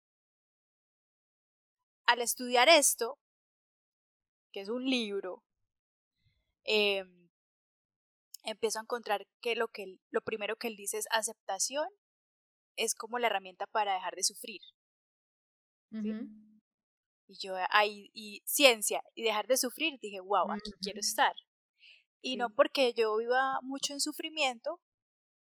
al 2.06 2.22
estudiar 2.22 2.68
esto, 2.68 3.18
que 4.52 4.60
es 4.60 4.68
un 4.68 4.84
libro, 4.84 5.44
em, 6.64 7.28
empiezo 8.44 8.78
a 8.78 8.82
encontrar 8.82 9.26
que 9.40 9.54
lo, 9.56 9.68
que 9.68 9.98
lo 10.10 10.20
primero 10.22 10.56
que 10.56 10.68
él 10.68 10.76
dice 10.76 10.98
es 10.98 11.06
aceptación, 11.10 11.86
es 12.76 12.94
como 12.94 13.18
la 13.18 13.26
herramienta 13.26 13.66
para 13.66 13.94
dejar 13.94 14.14
de 14.14 14.22
sufrir. 14.22 14.60
Y 15.92 17.38
yo 17.38 17.54
ahí, 17.70 18.10
y 18.12 18.42
ciencia, 18.44 19.02
y 19.14 19.22
dejar 19.22 19.46
de 19.46 19.56
sufrir, 19.56 19.98
dije, 20.00 20.20
wow, 20.20 20.50
aquí 20.52 20.72
quiero 20.80 21.00
estar. 21.00 21.34
Y 22.22 22.36
no 22.36 22.50
porque 22.50 22.92
yo 22.94 23.16
viva 23.16 23.58
mucho 23.62 23.92
en 23.92 24.00
sufrimiento, 24.00 24.80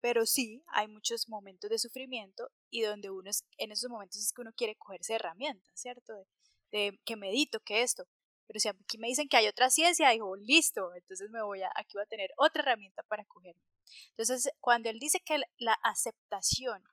pero 0.01 0.25
sí 0.25 0.63
hay 0.67 0.87
muchos 0.87 1.27
momentos 1.27 1.69
de 1.69 1.79
sufrimiento 1.79 2.49
y 2.69 2.81
donde 2.81 3.09
uno 3.09 3.29
es, 3.29 3.45
en 3.57 3.71
esos 3.71 3.89
momentos 3.89 4.19
es 4.19 4.31
que 4.31 4.41
uno 4.41 4.51
quiere 4.55 4.75
cogerse 4.75 5.15
herramientas, 5.15 5.71
¿cierto? 5.73 6.13
De, 6.71 6.99
que 7.05 7.15
medito, 7.15 7.59
que 7.61 7.81
esto. 7.81 8.05
Pero 8.47 8.59
si 8.59 8.69
aquí 8.69 8.97
me 8.97 9.07
dicen 9.07 9.27
que 9.27 9.37
hay 9.37 9.47
otra 9.47 9.69
ciencia, 9.69 10.09
digo, 10.09 10.35
listo, 10.37 10.93
entonces 10.95 11.29
me 11.29 11.41
voy 11.43 11.61
a, 11.61 11.71
aquí 11.75 11.95
voy 11.95 12.03
a 12.03 12.07
tener 12.07 12.31
otra 12.37 12.63
herramienta 12.63 13.03
para 13.03 13.25
cogerme. 13.25 13.61
Entonces, 14.11 14.49
cuando 14.59 14.89
él 14.89 14.99
dice 14.99 15.19
que 15.19 15.39
la 15.57 15.73
aceptación 15.83 16.83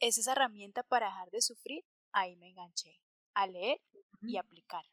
es 0.00 0.18
esa 0.18 0.32
herramienta 0.32 0.82
para 0.82 1.06
dejar 1.06 1.30
de 1.30 1.40
sufrir, 1.40 1.84
ahí 2.12 2.36
me 2.36 2.48
enganché 2.48 3.00
a 3.34 3.46
leer 3.46 3.80
y 4.20 4.36
aplicar. 4.36 4.84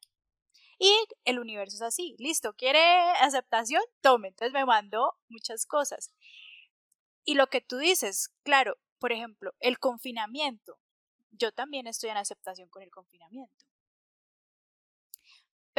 Y 0.80 0.96
el 1.26 1.40
universo 1.40 1.76
es 1.76 1.82
así, 1.82 2.16
listo, 2.20 2.54
quiere 2.54 2.80
aceptación, 3.20 3.82
tome. 4.02 4.30
Entonces 4.30 4.54
me 4.54 4.66
mandó 4.66 5.14
muchas 5.28 5.66
cosas. 5.66 6.14
Y 7.26 7.34
lo 7.36 7.48
que 7.48 7.60
tú 7.60 7.78
dices, 7.78 8.30
claro, 8.44 8.78
por 8.98 9.12
ejemplo, 9.12 9.54
el 9.60 9.78
confinamiento. 9.78 10.80
Yo 11.32 11.52
también 11.52 11.88
estoy 11.88 12.10
en 12.10 12.18
aceptación 12.18 12.70
con 12.70 12.82
el 12.82 12.92
confinamiento. 12.92 13.66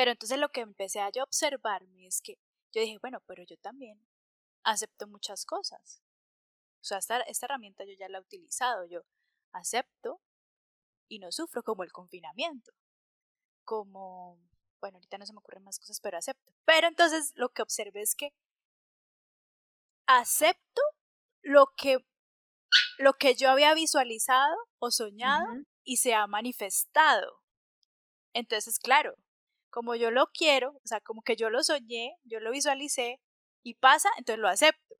Pero 0.01 0.13
entonces 0.13 0.39
lo 0.39 0.49
que 0.49 0.63
empecé 0.63 1.01
a 1.01 1.11
yo 1.11 1.23
observarme 1.23 2.07
es 2.07 2.23
que 2.23 2.39
yo 2.73 2.81
dije, 2.81 2.97
bueno, 3.03 3.21
pero 3.27 3.43
yo 3.43 3.59
también 3.59 4.03
acepto 4.65 5.07
muchas 5.07 5.45
cosas. 5.45 6.03
O 6.81 6.85
sea, 6.85 6.97
esta, 6.97 7.21
esta 7.21 7.45
herramienta 7.45 7.85
yo 7.85 7.93
ya 7.93 8.09
la 8.09 8.17
he 8.17 8.23
utilizado, 8.23 8.87
yo 8.87 9.03
acepto 9.53 10.23
y 11.07 11.19
no 11.19 11.31
sufro 11.31 11.63
como 11.63 11.83
el 11.83 11.93
confinamiento, 11.93 12.73
como 13.63 14.41
bueno, 14.81 14.97
ahorita 14.97 15.19
no 15.19 15.27
se 15.27 15.35
me 15.35 15.41
ocurren 15.41 15.65
más 15.65 15.79
cosas, 15.79 16.01
pero 16.01 16.17
acepto. 16.17 16.51
Pero 16.65 16.89
entonces 16.89 17.33
lo 17.35 17.51
que 17.51 17.61
observé 17.61 18.01
es 18.01 18.15
que 18.15 18.33
acepto 20.07 20.81
lo 21.43 21.75
que, 21.77 21.99
lo 22.97 23.13
que 23.19 23.35
yo 23.35 23.51
había 23.51 23.75
visualizado 23.75 24.57
o 24.79 24.91
soñado 24.91 25.47
y 25.85 25.99
se 25.99 26.15
ha 26.15 26.27
manifestado. 26.27 27.43
Entonces, 28.33 28.79
claro, 28.79 29.15
como 29.71 29.95
yo 29.95 30.11
lo 30.11 30.27
quiero, 30.33 30.73
o 30.85 30.87
sea, 30.87 31.01
como 31.01 31.23
que 31.23 31.37
yo 31.37 31.51
lo 31.51 31.63
soñé, 31.63 32.17
yo 32.25 32.41
lo 32.41 32.51
visualicé 32.51 33.21
y 33.63 33.75
pasa, 33.75 34.09
entonces 34.19 34.41
lo 34.41 34.49
acepto. 34.49 34.97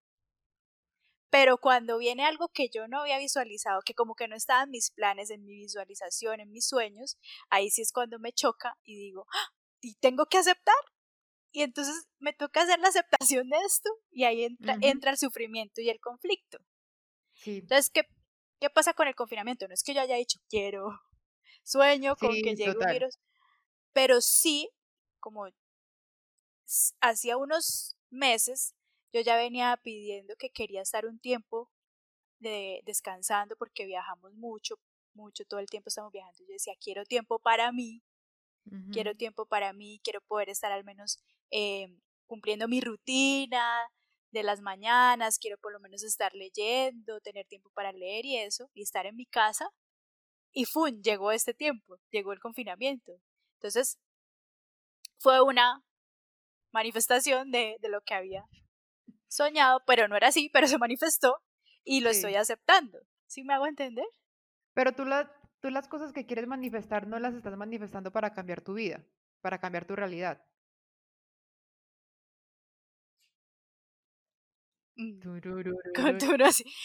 Pero 1.31 1.59
cuando 1.59 1.99
viene 1.99 2.25
algo 2.25 2.49
que 2.49 2.69
yo 2.69 2.89
no 2.89 3.03
había 3.03 3.19
visualizado, 3.19 3.83
que 3.85 3.95
como 3.95 4.15
que 4.15 4.27
no 4.27 4.35
estaba 4.35 4.65
en 4.65 4.71
mis 4.71 4.91
planes, 4.91 5.31
en 5.31 5.45
mi 5.45 5.55
visualización, 5.55 6.41
en 6.41 6.51
mis 6.51 6.67
sueños, 6.67 7.19
ahí 7.51 7.71
sí 7.71 7.83
es 7.83 7.93
cuando 7.93 8.19
me 8.19 8.33
choca 8.33 8.77
y 8.83 8.97
digo, 8.97 9.27
¡Ah! 9.33 9.55
y 9.81 9.95
tengo 9.97 10.27
que 10.27 10.39
aceptar. 10.39 10.75
Y 11.53 11.63
entonces 11.63 12.09
me 12.19 12.33
toca 12.33 12.63
hacer 12.63 12.79
la 12.81 12.89
aceptación 12.89 13.49
de 13.49 13.57
esto 13.67 13.91
y 14.11 14.25
ahí 14.25 14.45
entra, 14.45 14.77
entra 14.81 15.11
el 15.11 15.19
sufrimiento 15.19 15.81
y 15.81 15.89
el 15.89 16.01
conflicto. 16.01 16.59
Entonces, 17.45 17.91
¿qué, 17.91 18.03
¿qué 18.61 18.71
pasa 18.71 18.93
con 18.93 19.09
el 19.09 19.15
confinamiento? 19.15 19.67
No 19.67 19.75
es 19.75 19.83
que 19.83 19.95
yo 19.95 20.01
haya 20.01 20.17
dicho, 20.17 20.39
quiero, 20.49 21.01
sueño 21.63 22.17
con 22.17 22.33
que 22.33 22.55
llegue 22.55 22.77
un 22.77 22.93
virus, 22.93 23.19
pero 23.93 24.21
sí, 24.21 24.71
como 25.21 25.49
hacía 27.01 27.37
unos 27.37 27.97
meses, 28.11 28.75
yo 29.13 29.21
ya 29.21 29.37
venía 29.37 29.77
pidiendo 29.83 30.37
que 30.37 30.51
quería 30.51 30.83
estar 30.83 31.07
un 31.07 31.19
tiempo 31.19 31.71
de, 32.39 32.81
descansando 32.85 33.57
porque 33.57 33.87
viajamos 33.87 34.35
mucho, 34.35 34.77
mucho, 35.15 35.45
todo 35.45 35.61
el 35.61 35.67
tiempo 35.67 35.89
estamos 35.89 36.13
viajando. 36.13 36.39
Yo 36.41 36.53
decía, 36.53 36.75
quiero 36.81 37.05
tiempo 37.05 37.39
para 37.39 37.73
mí, 37.73 38.03
quiero 38.93 39.15
tiempo 39.17 39.47
para 39.47 39.73
mí, 39.73 40.01
quiero 40.05 40.21
poder 40.23 40.49
estar 40.49 40.71
al 40.71 40.85
menos 40.85 41.19
eh, 41.51 41.89
cumpliendo 42.27 42.69
mi 42.69 42.81
rutina 42.81 43.81
de 44.31 44.43
las 44.45 44.61
mañanas, 44.61 45.39
quiero 45.39 45.59
por 45.59 45.73
lo 45.73 45.81
menos 45.81 46.05
estar 46.05 46.33
leyendo, 46.35 47.21
tener 47.21 47.47
tiempo 47.47 47.71
para 47.75 47.93
leer 47.93 48.25
y 48.25 48.37
eso, 48.37 48.71
y 48.75 48.83
estar 48.83 49.07
en 49.07 49.17
mi 49.17 49.27
casa. 49.27 49.69
Y 50.53 50.67
¡fun! 50.67 51.03
Llegó 51.03 51.33
este 51.33 51.55
tiempo, 51.55 51.99
llegó 52.11 52.33
el 52.33 52.41
confinamiento. 52.41 53.21
Entonces, 53.61 53.99
fue 55.19 55.43
una 55.43 55.85
manifestación 56.73 57.51
de, 57.51 57.77
de 57.81 57.89
lo 57.91 58.01
que 58.01 58.15
había 58.15 58.45
soñado, 59.29 59.83
pero 59.87 60.09
no 60.09 60.17
era 60.17 60.29
así, 60.29 60.49
pero 60.51 60.67
se 60.67 60.79
manifestó 60.79 61.43
y 61.85 62.01
lo 62.01 62.09
estoy 62.09 62.37
aceptando. 62.37 62.99
¿Sí 63.27 63.45
me 63.45 63.53
hago 63.53 63.67
entender? 63.67 64.07
Pero 64.73 64.93
tú, 64.93 65.05
la, 65.05 65.31
tú 65.61 65.71
las 65.71 65.89
cosas 65.89 66.13
que 66.13 66.25
quieres 66.25 66.47
manifestar 66.47 67.07
no 67.07 67.19
las 67.19 67.35
estás 67.35 67.57
manifestando 67.57 68.11
para 68.11 68.33
cambiar 68.33 68.63
tu 68.63 68.75
vida, 68.75 69.05
para 69.43 69.59
cambiar 69.59 69.85
tu 69.85 69.95
realidad. 69.95 70.43
Mm. 74.97 75.21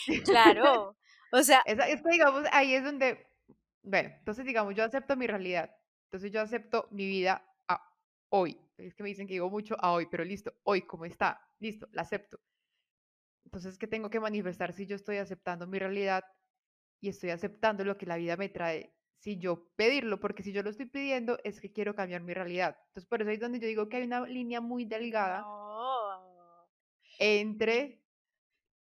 Claro. 0.25 0.97
O 1.31 1.43
sea. 1.43 1.61
es 1.65 2.01
que 2.01 2.09
digamos, 2.11 2.43
ahí 2.51 2.75
es 2.75 2.83
donde. 2.83 3.27
Bueno, 3.81 4.09
entonces 4.19 4.45
digamos, 4.45 4.75
yo 4.75 4.83
acepto 4.83 5.15
mi 5.15 5.27
realidad. 5.27 5.69
Entonces 6.05 6.31
yo 6.31 6.41
acepto 6.41 6.87
mi 6.91 7.05
vida 7.07 7.45
a 7.67 7.81
hoy. 8.29 8.59
Es 8.77 8.93
que 8.93 9.03
me 9.03 9.09
dicen 9.09 9.27
que 9.27 9.33
digo 9.33 9.49
mucho 9.49 9.75
a 9.79 9.91
hoy, 9.91 10.07
pero 10.09 10.23
listo, 10.23 10.53
hoy 10.63 10.81
como 10.81 11.05
está, 11.05 11.41
listo, 11.59 11.87
la 11.91 12.03
acepto. 12.03 12.39
Entonces, 13.45 13.77
¿qué 13.77 13.87
tengo 13.87 14.09
que 14.09 14.19
manifestar 14.19 14.73
si 14.73 14.85
yo 14.85 14.95
estoy 14.95 15.17
aceptando 15.17 15.67
mi 15.67 15.79
realidad 15.79 16.23
y 16.99 17.09
estoy 17.09 17.29
aceptando 17.29 17.83
lo 17.83 17.97
que 17.97 18.05
la 18.05 18.17
vida 18.17 18.35
me 18.37 18.49
trae 18.49 18.95
si 19.25 19.37
yo 19.37 19.71
pedirlo, 19.75 20.19
porque 20.19 20.43
si 20.43 20.51
yo 20.51 20.61
lo 20.61 20.69
estoy 20.69 20.85
pidiendo 20.85 21.39
es 21.43 21.59
que 21.59 21.71
quiero 21.71 21.95
cambiar 21.95 22.21
mi 22.21 22.33
realidad. 22.33 22.77
Entonces, 22.87 23.07
por 23.07 23.23
eso 23.23 23.31
es 23.31 23.39
donde 23.39 23.59
yo 23.59 23.67
digo 23.67 23.89
que 23.89 23.97
hay 23.97 24.03
una 24.03 24.21
línea 24.27 24.61
muy 24.61 24.85
delgada 24.85 25.43
entre, 27.17 28.03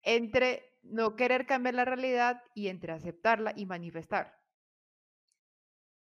entre 0.01 0.77
no 0.81 1.15
querer 1.15 1.45
cambiar 1.45 1.75
la 1.75 1.85
realidad 1.85 2.43
y 2.53 2.67
entre 2.67 2.91
aceptarla 2.91 3.53
y 3.55 3.65
manifestar. 3.65 4.37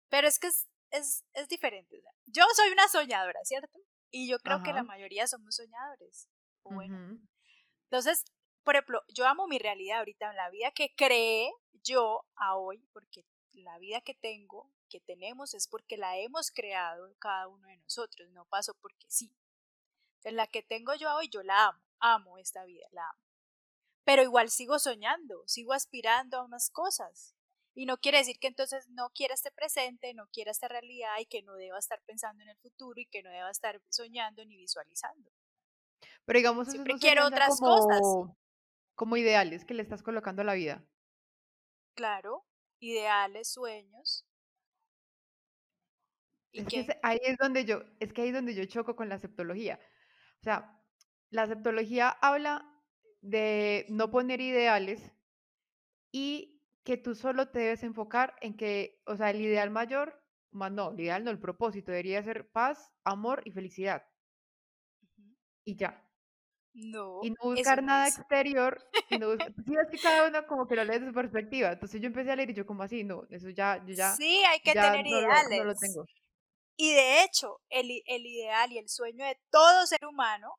Pero 0.10 0.28
es 0.28 0.40
que 0.40 0.48
es, 0.48 0.70
es, 0.94 1.26
es 1.34 1.48
diferente. 1.48 2.02
Yo 2.26 2.44
soy 2.56 2.72
una 2.72 2.88
soñadora, 2.88 3.40
¿cierto? 3.44 3.80
Y 4.12 4.30
yo 4.30 4.38
creo 4.40 4.62
que 4.62 4.74
la 4.74 4.84
mayoría 4.84 5.28
somos 5.28 5.56
soñadores. 5.56 6.30
Bueno. 6.64 7.20
Entonces, 7.86 8.24
por 8.64 8.76
ejemplo, 8.76 9.02
yo 9.08 9.26
amo 9.26 9.48
mi 9.48 9.58
realidad 9.58 10.00
ahorita, 10.00 10.30
en 10.30 10.38
la 10.38 10.50
vida 10.52 10.72
que 10.72 10.94
creé 10.96 11.52
yo 11.84 12.26
a 12.36 12.56
hoy, 12.56 12.88
porque 12.94 13.26
la 13.54 13.78
vida 13.80 14.02
que 14.02 14.14
tengo, 14.14 14.72
que 14.88 15.00
tenemos, 15.00 15.56
es 15.56 15.68
porque 15.68 15.98
la 15.98 16.18
hemos 16.18 16.52
creado 16.52 17.14
cada 17.20 17.48
uno 17.48 17.68
de 17.68 17.78
nosotros, 17.78 18.30
no 18.32 18.46
paso 18.46 18.76
porque 18.80 19.06
sí. 19.10 19.36
En 20.24 20.36
la 20.36 20.48
que 20.48 20.62
tengo 20.62 20.94
yo 20.94 21.14
hoy, 21.16 21.28
yo 21.30 21.42
la 21.42 21.66
amo, 21.66 21.82
amo 22.00 22.38
esta 22.38 22.66
vida, 22.66 22.86
la 22.92 23.10
amo. 23.10 23.20
Pero 24.04 24.22
igual 24.22 24.52
sigo 24.52 24.78
soñando, 24.78 25.44
sigo 25.48 25.74
aspirando 25.74 26.40
a 26.40 26.48
más 26.48 26.70
cosas. 26.70 27.36
Y 27.76 27.86
no 27.86 27.98
quiere 27.98 28.20
decir 28.20 28.38
que 28.40 28.48
entonces 28.48 28.88
no 28.90 29.10
quiera 29.10 29.34
este 29.34 29.52
presente, 29.52 30.14
no 30.14 30.28
quiera 30.28 30.52
esta 30.52 30.68
realidad 30.68 31.16
y 31.20 31.26
que 31.26 31.42
no 31.42 31.56
deba 31.56 31.80
estar 31.80 32.02
pensando 32.06 32.44
en 32.44 32.50
el 32.50 32.58
futuro 32.58 33.00
y 33.00 33.08
que 33.08 33.24
no 33.24 33.32
deba 33.32 33.50
estar 33.50 33.82
soñando 33.90 34.46
ni 34.46 34.58
visualizando. 34.58 35.32
Pero 36.26 36.38
digamos, 36.38 36.70
Siempre 36.70 36.96
quiero 37.00 37.26
otras 37.26 37.60
cosas. 37.60 38.02
Como 38.96 39.18
ideales 39.18 39.66
que 39.66 39.74
le 39.74 39.82
estás 39.82 40.04
colocando 40.04 40.44
a 40.44 40.46
la 40.46 40.54
vida. 40.54 40.86
Claro, 41.96 42.46
ideales, 42.80 43.52
sueños. 43.52 44.26
Es 46.52 46.68
que 46.68 47.00
ahí 47.02 47.20
es 47.24 47.38
donde 47.38 47.66
yo, 47.66 47.82
es 48.00 48.14
que 48.14 48.22
ahí 48.22 48.28
es 48.28 48.34
donde 48.36 48.54
yo 48.54 48.64
choco 48.66 48.96
con 48.96 49.10
la 49.10 49.16
aceptología. 49.16 49.80
O 50.40 50.44
sea, 50.44 50.80
la 51.32 51.44
aceptología 51.44 52.10
habla 52.10 52.70
de 53.22 53.88
no 53.90 54.12
poner 54.12 54.40
ideales 54.40 55.12
y 56.12 56.53
que 56.84 56.98
tú 56.98 57.16
solo 57.16 57.50
te 57.50 57.60
debes 57.60 57.84
enfocar 57.84 58.36
en 58.42 58.56
que, 58.56 59.02
o 59.06 59.16
sea, 59.16 59.30
el 59.30 59.42
ideal 59.42 59.70
mayor, 59.70 60.22
más 60.52 60.72
no, 60.72 60.92
el 60.92 61.00
ideal 61.00 61.24
no, 61.24 61.32
el 61.32 61.40
propósito 61.40 61.92
debería 61.92 62.22
ser 62.24 62.50
paz, 62.52 62.92
amor 63.04 63.42
y 63.46 63.52
felicidad. 63.52 64.06
Y 65.66 65.76
ya. 65.78 66.06
No. 66.74 67.20
Y 67.24 67.30
no 67.30 67.38
buscar 67.42 67.84
nada 67.84 68.08
exterior. 68.08 68.84
Y 69.10 69.18
no 69.18 69.30
buscar, 69.30 69.54
sí, 69.66 69.74
es 69.82 69.90
que 69.92 69.98
cada 70.00 70.28
uno 70.28 70.46
como 70.48 70.68
que 70.68 70.76
lo 70.76 70.84
lee 70.84 71.00
de 71.00 71.08
su 71.08 71.14
perspectiva. 71.14 71.72
Entonces 71.72 72.02
yo 72.02 72.08
empecé 72.08 72.32
a 72.32 72.36
leer 72.36 72.50
y 72.50 72.54
yo 72.54 72.66
como 72.66 72.84
así, 72.84 73.04
no, 73.04 73.24
eso 73.30 73.50
ya, 73.50 73.84
yo 73.86 73.94
ya. 73.94 74.14
Sí, 74.16 74.44
hay 74.46 74.60
que 74.60 74.74
tener 74.74 75.06
ideales. 75.06 75.60
no 75.60 75.64
lo 75.66 75.76
tengo. 75.76 76.06
Y 76.76 76.94
de 76.94 77.24
hecho, 77.24 77.62
el, 77.70 78.02
el 78.06 78.26
ideal 78.26 78.72
y 78.72 78.80
el 78.80 78.90
sueño 78.90 79.26
de 79.26 79.40
todo 79.52 79.86
ser 79.86 80.06
humano 80.06 80.56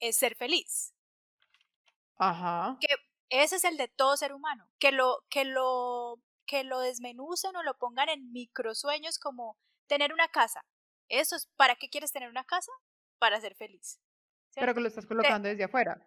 es 0.00 0.16
ser 0.16 0.34
feliz. 0.34 0.94
Ajá. 2.16 2.76
Que 2.80 2.94
ese 3.30 3.56
es 3.56 3.64
el 3.64 3.76
de 3.76 3.88
todo 3.88 4.16
ser 4.16 4.32
humano. 4.32 4.70
Que 4.78 4.92
lo, 4.92 5.24
que 5.30 5.44
lo, 5.44 6.20
que 6.46 6.64
lo 6.64 6.80
desmenucen 6.80 7.54
o 7.56 7.62
lo 7.62 7.76
pongan 7.78 8.08
en 8.08 8.32
microsueños 8.32 9.18
como 9.18 9.58
tener 9.86 10.12
una 10.12 10.28
casa. 10.28 10.64
Eso 11.08 11.36
es, 11.36 11.46
¿para 11.56 11.76
qué 11.76 11.88
quieres 11.88 12.12
tener 12.12 12.28
una 12.28 12.44
casa? 12.44 12.72
Para 13.18 13.40
ser 13.40 13.54
feliz. 13.54 14.00
Pero 14.54 14.74
que 14.74 14.80
lo 14.80 14.88
estás 14.88 15.06
colocando 15.06 15.48
desde 15.48 15.64
afuera. 15.64 16.00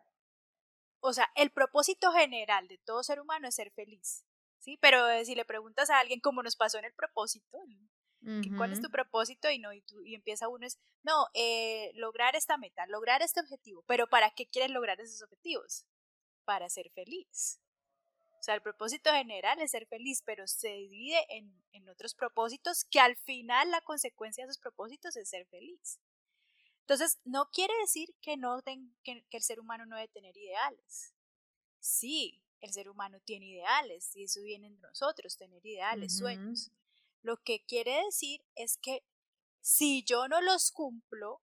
O 1.00 1.14
sea, 1.14 1.32
el 1.36 1.52
propósito 1.52 2.12
general 2.12 2.68
de 2.68 2.78
todo 2.80 3.04
ser 3.04 3.20
humano 3.20 3.48
es 3.48 3.56
ser 3.56 3.72
feliz. 3.72 4.26
¿Sí? 4.60 4.78
Pero 4.80 5.10
eh, 5.10 5.26
si 5.26 5.34
le 5.34 5.44
preguntas 5.44 5.90
a 5.90 6.00
alguien 6.00 6.20
cómo 6.20 6.44
nos 6.44 6.56
pasó 6.56 6.78
en 6.78 6.86
el 6.86 6.94
propósito, 6.94 7.58
¿Cuál 8.56 8.72
es 8.72 8.82
tu 8.82 8.92
propósito? 8.92 9.50
Y 9.50 9.58
no, 9.58 9.74
y, 9.74 9.82
tú, 9.82 10.00
y 10.04 10.14
empieza 10.14 10.48
uno 10.48 10.68
es, 10.68 10.80
no, 11.02 11.26
eh, 11.34 11.92
lograr 11.96 12.36
esta 12.36 12.56
meta, 12.56 12.86
lograr 12.86 13.24
este 13.24 13.40
objetivo. 13.40 13.84
Pero 13.88 14.08
¿para 14.08 14.30
qué 14.30 14.48
quieres 14.48 14.70
lograr 14.70 15.02
esos 15.02 15.24
objetivos? 15.24 15.86
Para 16.52 16.68
ser 16.68 16.92
feliz. 16.92 17.62
O 18.38 18.44
sea, 18.44 18.56
el 18.56 18.62
propósito 18.62 19.10
general 19.12 19.62
es 19.62 19.72
ser 19.72 19.88
feliz, 19.88 20.22
pero 20.26 20.46
se 20.48 20.68
divide 20.68 21.26
en, 21.30 21.64
en 21.72 21.88
otros 21.88 22.14
propósitos 22.14 22.84
que 22.84 23.00
al 23.00 23.16
final 23.16 23.72
la 23.72 23.80
consecuencia 23.80 24.44
de 24.44 24.50
esos 24.50 24.62
propósitos 24.62 25.16
es 25.16 25.30
ser 25.30 25.46
feliz. 25.48 26.02
Entonces, 26.82 27.22
no 27.24 27.50
quiere 27.54 27.74
decir 27.80 28.14
que, 28.22 28.36
no 28.36 28.62
que, 28.64 29.24
que 29.30 29.38
el 29.38 29.44
ser 29.44 29.62
humano 29.62 29.86
no 29.86 29.96
debe 29.96 30.10
tener 30.10 30.36
ideales. 30.36 31.14
Sí, 31.80 32.44
el 32.60 32.74
ser 32.74 32.90
humano 32.90 33.22
tiene 33.24 33.46
ideales 33.46 34.14
y 34.14 34.26
eso 34.26 34.42
viene 34.42 34.70
de 34.70 34.78
nosotros, 34.80 35.38
tener 35.38 35.66
ideales, 35.66 36.18
sueños. 36.18 36.70
Lo 37.22 37.38
que 37.38 37.64
quiere 37.64 38.04
decir 38.04 38.44
es 38.56 38.78
que 38.78 39.06
si 39.62 40.04
yo 40.04 40.28
no 40.28 40.42
los 40.42 40.72
cumplo, 40.72 41.42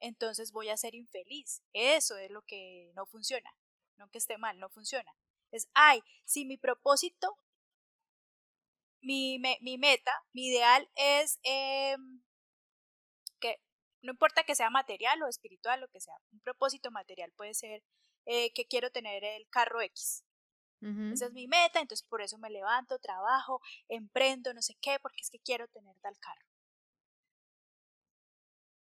entonces 0.00 0.52
voy 0.52 0.68
a 0.68 0.76
ser 0.76 0.94
infeliz. 0.94 1.62
Eso 1.72 2.16
es 2.16 2.30
lo 2.30 2.42
que 2.42 2.92
no 2.94 3.06
funciona. 3.06 3.54
No 3.96 4.08
que 4.10 4.18
esté 4.18 4.38
mal, 4.38 4.58
no 4.58 4.68
funciona. 4.68 5.14
Es, 5.50 5.68
ay, 5.74 6.02
si 6.24 6.44
mi 6.44 6.56
propósito, 6.56 7.36
mi, 9.00 9.38
mi 9.60 9.78
meta, 9.78 10.12
mi 10.32 10.48
ideal 10.48 10.88
es 10.94 11.38
em, 11.42 12.22
que 13.40 13.60
no 14.02 14.12
importa 14.12 14.44
que 14.44 14.54
sea 14.54 14.70
material 14.70 15.22
o 15.22 15.28
espiritual, 15.28 15.80
lo 15.80 15.88
que 15.88 16.00
sea, 16.00 16.14
un 16.32 16.40
propósito 16.40 16.90
material 16.90 17.32
puede 17.32 17.54
ser 17.54 17.82
eh, 18.26 18.52
que 18.52 18.66
quiero 18.66 18.90
tener 18.90 19.24
el 19.24 19.48
carro 19.48 19.80
X. 19.80 20.24
Esa 20.80 21.26
es 21.26 21.32
mi 21.32 21.48
meta, 21.48 21.80
entonces 21.80 22.06
por 22.06 22.22
eso 22.22 22.38
me 22.38 22.50
levanto, 22.50 23.00
trabajo, 23.00 23.60
emprendo, 23.88 24.54
no 24.54 24.62
sé 24.62 24.76
qué, 24.80 25.00
porque 25.00 25.22
es 25.22 25.28
que 25.28 25.40
quiero 25.40 25.66
tener 25.66 25.98
tal 25.98 26.16
carro. 26.20 26.46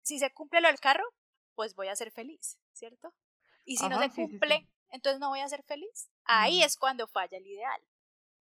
Si 0.08 0.18
se 0.18 0.32
cumple 0.32 0.62
lo 0.62 0.68
del 0.68 0.80
carro, 0.80 1.04
pues 1.54 1.74
voy 1.74 1.88
a 1.88 1.94
ser 1.94 2.10
feliz, 2.10 2.58
¿cierto? 2.72 3.14
Y 3.66 3.76
si 3.76 3.86
no 3.90 4.00
se 4.00 4.08
cumple, 4.08 4.66
entonces 4.88 5.20
no 5.20 5.28
voy 5.28 5.40
a 5.40 5.48
ser 5.50 5.62
feliz. 5.64 6.08
Ahí 6.24 6.62
es 6.62 6.78
cuando 6.78 7.06
falla 7.06 7.36
el 7.36 7.46
ideal. 7.46 7.82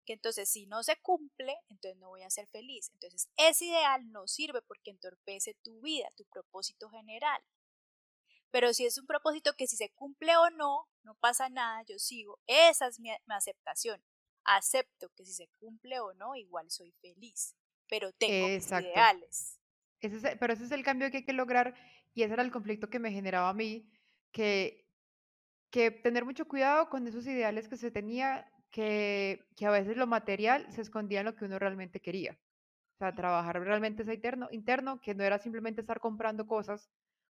Que 0.06 0.12
entonces 0.12 0.48
si 0.48 0.66
no 0.66 0.84
se 0.84 0.94
cumple, 1.00 1.56
entonces 1.68 1.98
no 1.98 2.10
voy 2.10 2.22
a 2.22 2.30
ser 2.30 2.46
feliz. 2.46 2.90
Entonces 2.92 3.28
ese 3.36 3.64
ideal 3.64 4.12
no 4.12 4.28
sirve 4.28 4.62
porque 4.62 4.92
entorpece 4.92 5.54
tu 5.64 5.80
vida, 5.80 6.08
tu 6.16 6.24
propósito 6.26 6.88
general. 6.88 7.42
Pero 8.52 8.72
si 8.72 8.86
es 8.86 8.96
un 8.96 9.08
propósito 9.08 9.54
que 9.54 9.66
si 9.66 9.74
se 9.74 9.90
cumple 9.90 10.36
o 10.36 10.50
no, 10.50 10.88
no 11.02 11.16
pasa 11.16 11.48
nada, 11.48 11.82
yo 11.82 11.98
sigo. 11.98 12.38
Esa 12.46 12.86
es 12.86 13.00
mi, 13.00 13.10
aceptación. 13.26 14.00
Acepto 14.44 15.08
que 15.16 15.26
si 15.26 15.34
se 15.34 15.48
cumple 15.58 15.98
o 15.98 16.14
no, 16.14 16.36
igual 16.36 16.70
soy 16.70 16.92
feliz. 17.00 17.56
Pero 17.88 18.12
tengo 18.12 18.46
ideales. 18.46 19.59
Ese 20.00 20.36
pero 20.36 20.52
ese 20.52 20.64
es 20.64 20.72
el 20.72 20.82
cambio 20.82 21.10
que 21.10 21.18
hay 21.18 21.24
que 21.24 21.32
lograr 21.32 21.74
y 22.14 22.22
ese 22.22 22.34
era 22.34 22.42
el 22.42 22.50
conflicto 22.50 22.88
que 22.90 22.98
me 22.98 23.12
generaba 23.12 23.50
a 23.50 23.54
mí, 23.54 23.90
que, 24.32 24.86
que 25.70 25.90
tener 25.90 26.24
mucho 26.24 26.48
cuidado 26.48 26.88
con 26.88 27.06
esos 27.06 27.26
ideales 27.26 27.68
que 27.68 27.76
se 27.76 27.90
tenía, 27.90 28.50
que, 28.70 29.46
que 29.56 29.66
a 29.66 29.70
veces 29.70 29.96
lo 29.96 30.06
material 30.06 30.70
se 30.72 30.82
escondía 30.82 31.20
en 31.20 31.26
lo 31.26 31.36
que 31.36 31.44
uno 31.44 31.58
realmente 31.58 32.00
quería. 32.00 32.38
O 32.96 32.98
sea, 32.98 33.14
trabajar 33.14 33.60
realmente 33.60 34.02
ese 34.02 34.14
interno, 34.14 34.48
interno, 34.50 35.00
que 35.00 35.14
no 35.14 35.24
era 35.24 35.38
simplemente 35.38 35.80
estar 35.80 36.00
comprando 36.00 36.46
cosas, 36.46 36.90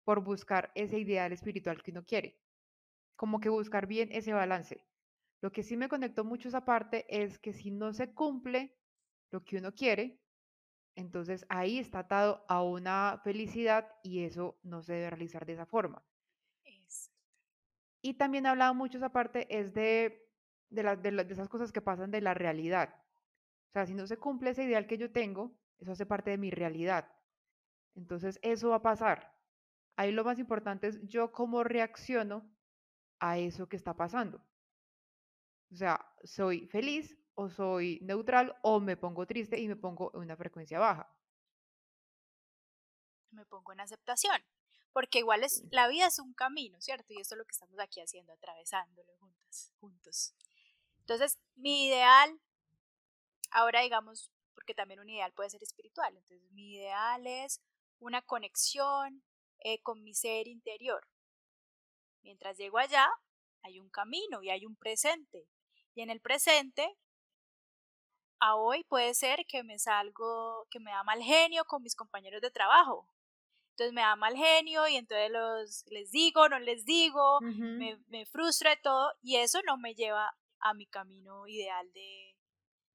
por 0.04 0.24
buscar 0.24 0.72
ese 0.76 1.00
ideal 1.00 1.32
espiritual 1.32 1.82
que 1.84 1.92
uno 1.92 2.04
quiere. 2.04 2.40
Como 3.16 3.40
que 3.40 3.50
buscar 3.50 3.88
bien 3.88 4.10
ese 4.12 4.34
balance. 4.34 4.86
Lo 5.42 5.52
que 5.52 5.64
sí 5.64 5.78
me 5.78 5.90
conectó 5.90 6.24
mucho 6.24 6.50
esa 6.50 6.66
parte 6.66 7.06
es 7.10 7.40
que 7.40 7.54
si 7.54 7.72
no 7.72 7.94
se 7.94 8.14
cumple 8.14 8.78
lo 9.32 9.44
que 9.44 9.58
uno 9.58 9.74
quiere, 9.74 10.21
entonces 10.96 11.46
ahí 11.50 11.80
está 11.80 12.00
atado 12.00 12.46
a 12.48 12.64
una 12.64 13.20
felicidad 13.24 13.88
y 14.04 14.24
eso 14.24 14.60
no 14.64 14.82
se 14.82 14.94
debe 14.94 15.10
realizar 15.12 15.46
de 15.46 15.54
esa 15.54 15.66
forma. 15.66 16.04
Y 18.02 18.16
también 18.16 18.48
hablaba 18.48 18.74
mucho 18.74 18.98
esa 18.98 19.10
parte 19.10 19.48
es 19.56 19.74
de, 19.74 20.28
de, 20.70 20.84
de 20.96 21.34
esas 21.34 21.50
cosas 21.50 21.72
que 21.72 21.82
pasan 21.82 22.10
de 22.10 22.22
la 22.22 22.34
realidad. 22.34 22.96
O 23.70 23.74
sea, 23.74 23.86
si 23.86 23.94
no 23.94 24.08
se 24.08 24.18
cumple 24.18 24.50
ese 24.50 24.64
ideal 24.64 24.88
que 24.88 24.98
yo 24.98 25.12
tengo, 25.12 25.56
eso 25.78 25.92
hace 25.92 26.06
parte 26.06 26.32
de 26.32 26.38
mi 26.38 26.50
realidad. 26.50 27.12
Entonces 27.96 28.40
eso 28.42 28.70
va 28.70 28.78
a 28.78 28.82
pasar. 28.82 29.38
Ahí 29.96 30.12
lo 30.12 30.24
más 30.24 30.40
importante 30.40 30.88
es 30.88 31.00
yo 31.08 31.32
cómo 31.32 31.64
reacciono 31.64 32.50
a 33.20 33.38
eso 33.38 33.70
que 33.70 33.76
está 33.76 33.96
pasando. 33.96 34.44
O 35.72 35.76
sea, 35.76 36.06
soy 36.24 36.68
feliz 36.68 37.18
o 37.36 37.50
soy 37.50 38.00
neutral 38.02 38.56
o 38.62 38.80
me 38.80 38.98
pongo 38.98 39.26
triste 39.26 39.60
y 39.60 39.68
me 39.68 39.76
pongo 39.76 40.12
en 40.14 40.22
una 40.22 40.36
frecuencia 40.36 40.80
baja. 40.80 41.14
Me 43.32 43.46
pongo 43.46 43.72
en 43.72 43.80
aceptación, 43.80 44.44
porque 44.92 45.20
igual 45.20 45.44
es 45.44 45.64
la 45.72 45.88
vida 45.88 46.08
es 46.08 46.20
un 46.20 46.34
camino, 46.34 46.82
¿cierto? 46.82 47.14
Y 47.14 47.20
esto 47.20 47.36
es 47.36 47.40
lo 47.40 47.46
que 47.46 47.54
estamos 47.54 47.80
aquí 47.80 48.02
haciendo, 48.02 48.34
atravesándolo 48.34 49.16
juntas, 49.18 49.72
juntos. 49.80 50.34
Entonces, 51.00 51.40
mi 51.56 51.88
ideal, 51.88 52.40
ahora 53.52 53.82
digamos, 53.82 54.32
porque 54.54 54.74
también 54.74 55.00
un 55.00 55.10
ideal 55.10 55.32
puede 55.34 55.50
ser 55.50 55.64
espiritual, 55.64 56.16
entonces 56.16 56.52
mi 56.52 56.76
ideal 56.76 57.26
es 57.26 57.62
una 58.00 58.22
conexión 58.22 59.24
eh, 59.60 59.80
con 59.82 60.04
mi 60.04 60.14
ser 60.14 60.48
interior. 60.48 61.08
Mientras 62.24 62.58
llego 62.58 62.78
allá, 62.78 63.08
hay 63.64 63.80
un 63.80 63.90
camino 63.90 64.42
y 64.42 64.50
hay 64.50 64.66
un 64.66 64.76
presente. 64.76 65.48
Y 65.94 66.02
en 66.02 66.10
el 66.10 66.20
presente, 66.20 66.98
a 68.42 68.56
hoy 68.56 68.84
puede 68.84 69.14
ser 69.14 69.46
que 69.48 69.64
me 69.64 69.78
salgo, 69.80 70.68
que 70.70 70.80
me 70.80 70.92
da 70.92 71.04
mal 71.04 71.22
genio 71.22 71.64
con 71.66 71.84
mis 71.84 71.96
compañeros 71.96 72.42
de 72.42 72.52
trabajo. 72.52 73.08
Entonces 73.70 73.94
me 73.94 74.02
da 74.02 74.16
mal 74.16 74.36
genio 74.36 74.88
y 74.88 74.96
entonces 74.96 75.32
los, 75.32 75.86
les 75.90 76.12
digo, 76.12 76.50
no 76.50 76.60
les 76.60 76.84
digo, 76.84 77.40
me, 77.40 77.98
me 78.08 78.26
frustra 78.26 78.76
todo 78.82 79.14
y 79.22 79.38
eso 79.38 79.62
no 79.66 79.78
me 79.78 79.94
lleva 79.94 80.36
a 80.60 80.74
mi 80.74 80.88
camino 80.88 81.48
ideal 81.48 81.92
de, 81.94 82.36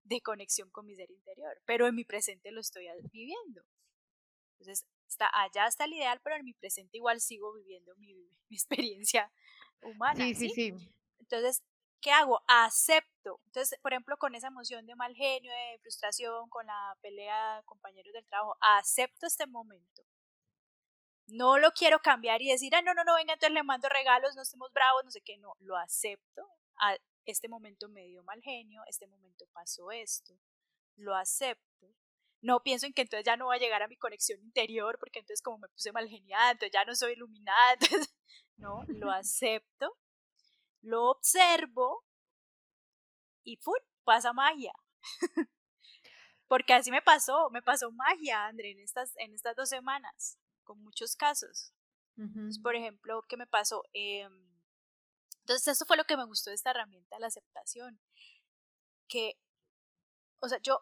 de 0.02 0.20
conexión 0.20 0.68
con 0.70 0.84
mi 0.84 0.96
ser 0.96 1.10
interior. 1.10 1.56
Pero 1.64 1.86
en 1.86 1.94
mi 1.94 2.04
presente 2.04 2.50
lo 2.50 2.60
estoy 2.60 2.88
viviendo. 3.12 3.62
Entonces, 4.58 4.86
está 5.06 5.30
allá 5.32 5.66
está 5.68 5.84
el 5.84 5.94
ideal, 5.94 6.20
pero 6.24 6.36
en 6.36 6.44
mi 6.44 6.54
presente 6.54 6.96
igual 6.96 7.20
sigo 7.20 7.52
viviendo 7.54 7.94
mi, 7.96 8.14
mi 8.48 8.56
experiencia 8.56 9.32
humana. 9.80 10.24
Sí, 10.24 10.34
sí, 10.34 10.50
sí, 10.50 10.74
Entonces, 11.20 11.62
¿qué 12.00 12.10
hago? 12.12 12.42
Acepto. 12.46 13.40
Entonces, 13.46 13.78
por 13.82 13.92
ejemplo, 13.92 14.16
con 14.18 14.34
esa 14.34 14.48
emoción 14.48 14.86
de 14.86 14.94
mal 14.94 15.14
genio, 15.14 15.52
de 15.52 15.78
frustración, 15.80 16.48
con 16.48 16.66
la 16.66 16.96
pelea 17.02 17.56
de 17.56 17.64
compañeros 17.64 18.12
del 18.12 18.26
trabajo, 18.26 18.56
acepto 18.60 19.26
este 19.26 19.46
momento. 19.46 20.02
No 21.28 21.58
lo 21.58 21.72
quiero 21.72 21.98
cambiar 22.00 22.40
y 22.42 22.50
decir, 22.50 22.74
ah, 22.74 22.82
no, 22.82 22.94
no, 22.94 23.04
no, 23.04 23.16
venga, 23.16 23.32
entonces 23.32 23.54
le 23.54 23.62
mando 23.62 23.88
regalos, 23.88 24.36
no 24.36 24.42
estemos 24.42 24.72
bravos, 24.72 25.04
no 25.04 25.10
sé 25.10 25.20
qué, 25.22 25.38
no, 25.38 25.54
lo 25.58 25.76
acepto. 25.76 26.48
A, 26.78 26.96
este 27.24 27.48
momento 27.48 27.88
me 27.88 28.04
dio 28.04 28.22
mal 28.22 28.40
genio, 28.42 28.82
este 28.86 29.06
momento 29.08 29.46
pasó 29.52 29.90
esto, 29.90 30.38
lo 30.96 31.16
acepto 31.16 31.66
no 32.46 32.62
pienso 32.62 32.86
en 32.86 32.92
que 32.92 33.02
entonces 33.02 33.24
ya 33.26 33.36
no 33.36 33.46
va 33.46 33.54
a 33.54 33.58
llegar 33.58 33.82
a 33.82 33.88
mi 33.88 33.96
conexión 33.96 34.40
interior, 34.40 34.98
porque 34.98 35.18
entonces 35.18 35.42
como 35.42 35.58
me 35.58 35.68
puse 35.68 35.92
mal 35.92 36.08
geniada, 36.08 36.52
entonces 36.52 36.72
ya 36.72 36.84
no 36.84 36.94
soy 36.94 37.12
iluminada, 37.12 37.72
entonces, 37.80 38.14
no, 38.56 38.84
lo 38.88 39.10
acepto, 39.10 39.96
lo 40.86 41.10
observo 41.10 42.04
y 43.44 43.56
¡fum! 43.56 43.74
pasa 44.04 44.32
magia. 44.32 44.72
porque 46.48 46.74
así 46.74 46.90
me 46.90 47.02
pasó, 47.02 47.50
me 47.50 47.62
pasó 47.62 47.90
magia, 47.92 48.46
André, 48.46 48.70
en 48.70 48.80
estas, 48.80 49.12
en 49.16 49.34
estas 49.34 49.56
dos 49.56 49.68
semanas, 49.68 50.38
con 50.64 50.82
muchos 50.82 51.16
casos. 51.16 51.72
por 52.62 52.76
ejemplo, 52.76 53.22
¿qué 53.28 53.36
me 53.36 53.46
pasó? 53.46 53.82
Em, 53.92 54.32
entonces, 55.40 55.68
eso 55.68 55.84
fue 55.84 55.96
lo 55.96 56.04
que 56.04 56.16
me 56.16 56.24
gustó 56.24 56.50
de 56.50 56.56
esta 56.56 56.70
herramienta, 56.70 57.18
la 57.18 57.26
aceptación. 57.26 58.00
Que, 59.08 59.38
o 60.40 60.48
sea, 60.48 60.58
yo 60.62 60.80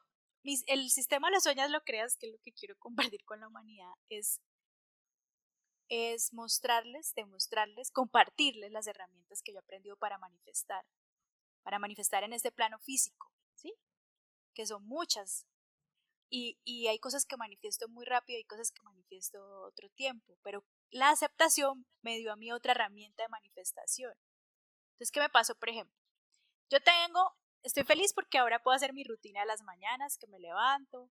el 0.67 0.91
sistema 0.91 1.29
de 1.29 1.33
las 1.33 1.43
sueñas 1.43 1.71
lo 1.71 1.83
creas, 1.83 2.17
que 2.17 2.27
es 2.27 2.33
lo 2.33 2.39
que 2.43 2.53
quiero 2.53 2.77
compartir 3.15 3.25
con 3.25 3.41
la 3.41 3.49
humanidad, 3.49 3.93
es, 4.09 4.41
es 5.89 6.33
mostrarles, 6.33 7.15
demostrarles, 7.15 7.91
compartirles 7.91 8.73
las 8.73 8.87
herramientas 8.87 9.43
que 9.43 9.53
yo 9.53 9.59
he 9.59 9.61
aprendido 9.61 9.97
para 9.97 10.19
manifestar, 10.19 10.85
para 11.63 11.79
manifestar 11.79 12.25
en 12.25 12.33
este 12.33 12.53
plano 12.53 12.79
físico, 12.79 13.31
¿sí? 13.55 13.75
Que 14.55 14.67
son 14.67 14.85
muchas. 14.87 15.47
Y, 16.31 16.59
y 16.65 16.89
hay 16.89 16.99
cosas 16.99 17.27
que 17.27 17.37
manifiesto 17.37 17.89
muy 17.89 18.05
rápido, 18.05 18.39
hay 18.39 18.45
cosas 18.45 18.73
que 18.73 18.83
manifiesto 18.83 19.41
otro 19.63 19.89
tiempo, 19.91 20.39
pero 20.43 20.65
la 20.91 21.11
aceptación 21.11 21.87
me 22.03 22.19
dio 22.19 22.33
a 22.33 22.37
mí 22.37 22.53
otra 22.53 22.73
herramienta 22.73 23.23
de 23.23 23.29
manifestación. 23.29 24.15
Entonces, 24.95 25.11
¿qué 25.13 25.21
me 25.21 25.29
pasó, 25.29 25.55
por 25.55 25.69
ejemplo? 25.69 25.97
Yo 26.71 26.81
tengo 26.81 27.37
estoy 27.65 27.83
feliz 27.85 28.13
porque 28.13 28.39
ahora 28.39 28.63
puedo 28.63 28.77
hacer 28.77 28.93
mi 28.93 29.03
rutina 29.05 29.41
de 29.41 29.47
las 29.47 29.63
mañanas, 29.63 30.19
que 30.19 30.27
me 30.29 30.39
levanto, 30.39 31.11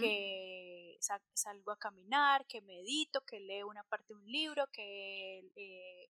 que 0.00 0.96
salgo 1.34 1.72
a 1.72 1.78
caminar, 1.78 2.46
que 2.46 2.62
medito, 2.62 3.20
que 3.26 3.40
leo 3.40 3.68
una 3.68 3.82
parte 3.84 4.14
de 4.14 4.20
un 4.20 4.26
libro, 4.26 4.66
que 4.72 5.50
eh, 5.56 6.08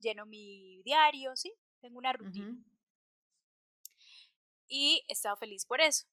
lleno 0.00 0.26
mi 0.26 0.82
diario, 0.82 1.34
¿sí? 1.36 1.54
Tengo 1.80 1.98
una 1.98 2.12
rutina. 2.12 2.54
Y 4.66 5.04
he 5.08 5.12
estado 5.12 5.36
feliz 5.36 5.64
por 5.64 5.80
eso. 5.80 6.06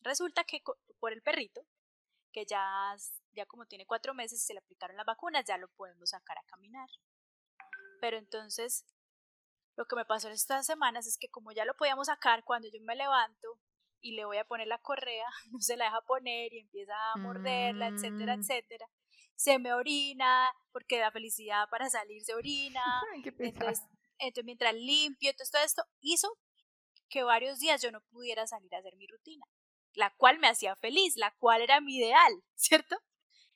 Resulta 0.00 0.42
que 0.44 0.62
por 0.98 1.12
el 1.12 1.22
perrito, 1.22 1.60
que 2.32 2.46
ya, 2.46 2.96
ya 3.32 3.46
como 3.46 3.66
tiene 3.66 3.86
cuatro 3.86 4.14
meses 4.14 4.40
y 4.40 4.46
se 4.46 4.54
le 4.54 4.60
aplicaron 4.60 4.96
las 4.96 5.06
vacunas, 5.06 5.44
ya 5.44 5.58
lo 5.58 5.68
podemos 5.68 6.10
sacar 6.10 6.38
a 6.38 6.44
caminar. 6.44 6.88
Pero 8.00 8.16
entonces 8.16 8.86
lo 9.80 9.86
que 9.86 9.96
me 9.96 10.04
pasó 10.04 10.28
estas 10.28 10.66
semanas 10.66 11.06
es 11.06 11.16
que 11.16 11.30
como 11.30 11.52
ya 11.52 11.64
lo 11.64 11.74
podíamos 11.74 12.08
sacar 12.08 12.44
cuando 12.44 12.68
yo 12.68 12.78
me 12.82 12.94
levanto 12.94 13.48
y 14.02 14.12
le 14.12 14.26
voy 14.26 14.36
a 14.36 14.44
poner 14.44 14.66
la 14.66 14.76
correa, 14.76 15.24
no 15.52 15.58
se 15.58 15.78
la 15.78 15.86
deja 15.86 16.02
poner 16.02 16.52
y 16.52 16.58
empieza 16.58 16.92
a 17.14 17.16
morderla, 17.16 17.88
etcétera, 17.88 18.36
mm. 18.36 18.40
etcétera. 18.40 18.86
Se 19.36 19.58
me 19.58 19.72
orina 19.72 20.50
porque 20.70 20.98
da 20.98 21.10
felicidad 21.10 21.66
para 21.70 21.88
salir, 21.88 22.22
se 22.22 22.34
orina. 22.34 22.82
entonces, 23.24 23.82
entonces, 24.18 24.44
mientras 24.44 24.74
limpio, 24.74 25.30
entonces 25.30 25.50
todo 25.50 25.62
esto 25.62 25.82
hizo 26.00 26.28
que 27.08 27.22
varios 27.22 27.58
días 27.58 27.80
yo 27.80 27.90
no 27.90 28.02
pudiera 28.10 28.46
salir 28.46 28.74
a 28.74 28.80
hacer 28.80 28.96
mi 28.96 29.06
rutina, 29.06 29.46
la 29.94 30.14
cual 30.18 30.38
me 30.40 30.48
hacía 30.48 30.76
feliz, 30.76 31.16
la 31.16 31.34
cual 31.38 31.62
era 31.62 31.80
mi 31.80 31.96
ideal, 31.96 32.34
¿cierto? 32.54 32.98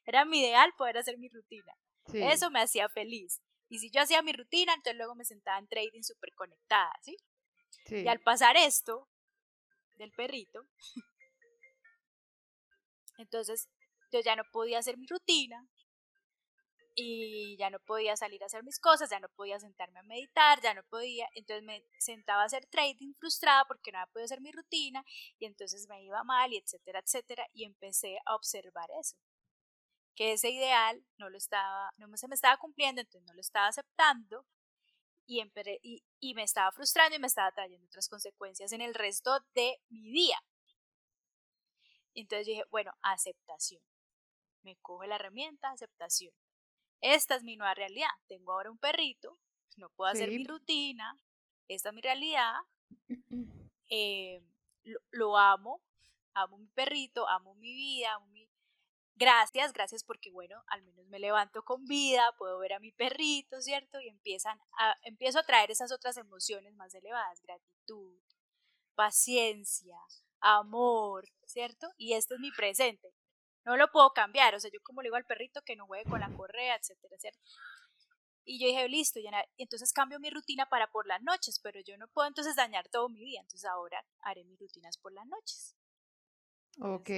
Era 0.06 0.24
mi 0.24 0.40
ideal 0.40 0.72
poder 0.78 0.96
hacer 0.96 1.18
mi 1.18 1.28
rutina. 1.28 1.74
Eso 2.14 2.50
me 2.50 2.62
hacía 2.62 2.88
feliz. 2.88 3.42
Y 3.74 3.80
si 3.80 3.90
yo 3.90 4.02
hacía 4.02 4.22
mi 4.22 4.32
rutina, 4.32 4.72
entonces 4.72 4.96
luego 4.96 5.16
me 5.16 5.24
sentaba 5.24 5.58
en 5.58 5.66
trading 5.66 6.02
súper 6.02 6.32
conectada, 6.34 6.92
¿sí? 7.02 7.16
Y 7.88 8.06
al 8.06 8.20
pasar 8.20 8.56
esto 8.56 9.08
del 9.96 10.12
perrito, 10.12 10.64
entonces 13.18 13.68
yo 14.12 14.20
ya 14.20 14.37
no 14.37 14.44
podía 14.52 14.78
hacer 14.78 14.96
mi 14.96 15.08
rutina 15.08 15.68
y 16.94 17.56
ya 17.56 17.68
no 17.68 17.80
podía 17.80 18.16
salir 18.16 18.44
a 18.44 18.46
hacer 18.46 18.62
mis 18.62 18.78
cosas, 18.78 19.10
ya 19.10 19.18
no 19.18 19.28
podía 19.30 19.58
sentarme 19.58 19.98
a 19.98 20.04
meditar, 20.04 20.60
ya 20.62 20.72
no 20.72 20.84
podía, 20.84 21.28
entonces 21.34 21.64
me 21.64 21.84
sentaba 21.98 22.42
a 22.42 22.46
hacer 22.46 22.66
trading 22.66 23.12
frustrada 23.14 23.64
porque 23.64 23.90
no 23.90 23.98
había 23.98 24.12
podido 24.12 24.26
hacer 24.26 24.40
mi 24.40 24.52
rutina 24.52 25.04
y 25.40 25.46
entonces 25.46 25.88
me 25.88 26.00
iba 26.04 26.22
mal 26.22 26.52
y 26.52 26.58
etcétera, 26.58 27.00
etcétera 27.00 27.44
y 27.52 27.64
empecé 27.64 28.18
a 28.24 28.37
observar 28.37 28.88
eso 29.00 29.16
que 30.14 30.33
ese 30.33 30.50
ideal 30.50 31.05
no 31.18 31.29
lo 31.29 31.37
estaba, 31.37 31.92
no 31.96 32.14
se 32.16 32.29
me 32.29 32.35
estaba 32.35 32.57
cumpliendo, 32.57 33.00
entonces 33.00 33.27
no 33.27 33.35
lo 33.35 33.40
estaba 33.40 33.68
aceptando 33.68 34.46
y, 35.27 35.42
y, 35.83 36.05
y, 36.20 36.35
me 36.35 36.42
estaba 36.42 36.70
frustrando 36.72 37.16
y 37.16 37.18
me 37.18 37.27
estaba 37.27 37.50
trayendo 37.53 37.87
otras 37.87 38.09
consecuencias 38.09 38.72
en 38.72 38.81
el 38.81 38.94
resto 38.94 39.40
de 39.55 39.81
mi 39.88 40.11
día. 40.11 40.38
Entonces 42.14 42.46
dije, 42.46 42.64
bueno, 42.70 42.92
aceptación. 43.03 43.83
Me 44.62 44.77
coge 44.77 45.09
la 45.09 45.16
herramienta, 45.16 45.70
aceptación. 45.70 46.33
Esta 47.00 47.35
es 47.37 47.42
mi 47.42 47.57
nueva 47.57 47.74
realidad. 47.74 48.09
Tengo 48.29 48.53
ahora 48.53 48.70
un 48.70 48.79
perrito, 48.79 49.38
no 49.77 49.90
puedo 49.90 50.11
hacer 50.11 50.31
mi 50.31 50.44
rutina, 50.44 51.18
esta 51.68 51.88
es 51.88 51.94
mi 51.94 52.00
realidad. 52.00 52.55
Eh, 53.90 54.42
lo, 54.85 54.98
lo, 55.11 55.37
amo, 55.37 55.83
amo 56.33 56.57
mi 56.57 56.68
perrito, 56.68 57.29
amo 57.29 57.55
mi 57.57 57.74
vida, 57.74 58.14
amo 58.14 58.27
gracias, 59.14 59.72
gracias 59.72 60.05
porque 60.05 60.31
bueno, 60.31 60.62
al 60.68 60.83
menos 60.83 61.07
me 61.09 61.18
levanto 61.18 61.62
con 61.62 61.85
vida, 61.85 62.35
puedo 62.38 62.59
ver 62.59 62.74
a 62.74 62.81
mi 62.81 62.92
perrito, 62.92 63.61
¿cierto? 63.61 64.00
Y 64.00 64.09
empiezan 64.09 64.59
a, 64.79 64.96
empiezo 65.03 65.38
a 65.38 65.44
traer 65.44 65.70
esas 65.70 65.92
otras 65.92 66.16
emociones 66.16 66.74
más 66.74 66.94
elevadas, 66.94 67.40
gratitud, 67.42 68.18
paciencia, 68.94 69.96
amor, 70.40 71.29
¿cierto? 71.46 71.88
Y 71.96 72.14
esto 72.14 72.35
es 72.35 72.40
mi 72.40 72.50
presente. 72.53 73.14
No 73.64 73.77
lo 73.77 73.90
puedo 73.90 74.12
cambiar, 74.12 74.55
o 74.55 74.61
sea, 74.61 74.70
yo 74.70 74.81
como 74.83 75.00
le 75.00 75.07
digo 75.07 75.16
al 75.16 75.24
perrito 75.24 75.62
que 75.62 75.77
no 75.77 75.87
juegue 75.87 76.05
con 76.05 76.20
la 76.20 76.31
correa, 76.37 76.77
etcétera, 76.77 77.16
¿cierto? 77.18 77.40
Y 78.46 78.61
yo 78.61 78.66
dije, 78.68 78.88
listo, 78.88 79.20
ya, 79.20 79.31
entonces 79.57 79.92
cambio 79.92 80.20
mi 80.20 80.29
rutina 80.29 80.68
para 80.68 80.90
por 80.90 81.07
las 81.07 81.22
noches, 81.22 81.59
pero 81.62 81.81
yo 81.81 81.96
no 81.96 82.09
puedo 82.09 82.29
entonces 82.29 82.57
dañar 82.57 82.88
todo 82.90 83.09
mi 83.09 83.24
día, 83.24 83.40
entonces 83.40 83.64
ahora 83.64 84.05
haré 84.20 84.44
mis 84.44 84.59
rutinas 84.59 84.98
por 84.98 85.12
las 85.12 85.27
noches. 85.27 85.74
Ok. 86.79 87.11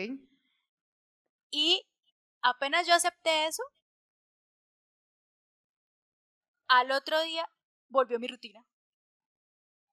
Y 1.51 1.87
apenas 2.43 2.87
yo 2.87 2.95
acepté 2.95 3.47
eso, 3.47 3.63
al 6.69 6.91
otro 6.91 7.21
día 7.23 7.49
volvió 7.89 8.19
mi 8.19 8.29
rutina. 8.29 8.65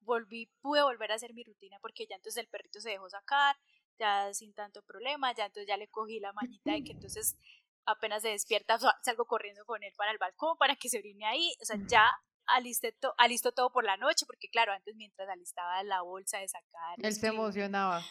Volví, 0.02 0.52
pude 0.62 0.84
volver 0.84 1.12
a 1.12 1.16
hacer 1.16 1.34
mi 1.34 1.44
rutina 1.44 1.78
porque 1.82 2.06
ya 2.08 2.16
entonces 2.16 2.44
el 2.44 2.50
perrito 2.50 2.82
se 2.82 2.89
dejó 2.89 3.10
sacar, 3.10 3.56
ya 3.98 4.34
sin 4.34 4.54
tanto 4.54 4.84
problema, 4.84 5.34
ya 5.34 5.46
entonces 5.46 5.68
ya 5.68 5.78
le 5.78 5.88
cogí 5.88 6.20
la 6.20 6.34
mañita 6.34 6.72
de 6.72 6.84
que 6.84 6.92
entonces 7.00 7.38
apenas 7.86 8.22
se 8.22 8.30
despierta 8.30 8.78
salgo 9.02 9.26
corriendo 9.26 9.66
con 9.66 9.84
él 9.84 9.94
para 9.98 10.12
el 10.12 10.18
balcón 10.18 10.58
para 10.58 10.76
que 10.76 10.89
se 10.89 11.00
orine 11.00 11.26
ahí, 11.26 11.54
o 11.62 11.66
sea, 11.66 11.78
ya 11.88 12.12
alisté 12.46 12.96
alisto 13.18 13.52
todo 13.54 13.72
por 13.72 13.86
la 13.86 13.98
noche 13.98 14.26
porque 14.26 14.50
claro, 14.50 14.74
antes 14.74 14.96
mientras 14.96 15.30
alistaba 15.30 15.84
la 15.84 16.02
bolsa 16.02 16.39
de 16.39 16.48
sacar. 16.48 16.98
Él 16.98 17.13
se 17.13 17.28
emocionaba. 17.28 18.04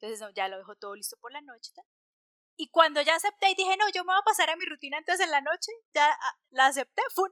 entonces 0.00 0.34
ya 0.34 0.48
lo 0.48 0.58
dejo 0.58 0.74
todo 0.76 0.94
listo 0.94 1.16
por 1.20 1.32
la 1.32 1.40
noche. 1.40 1.72
Y 2.62 2.68
cuando 2.68 3.02
ya 3.02 3.16
acepté 3.16 3.50
y 3.50 3.56
dije, 3.56 3.76
no, 3.76 3.90
yo 3.92 4.04
me 4.04 4.12
voy 4.12 4.20
a 4.20 4.24
pasar 4.24 4.48
a 4.48 4.54
mi 4.54 4.64
rutina 4.64 4.96
entonces 4.96 5.26
en 5.26 5.32
la 5.32 5.40
noche, 5.40 5.72
ya 5.92 6.12
ah, 6.12 6.38
la 6.50 6.66
acepté, 6.66 7.02
¡fun! 7.12 7.28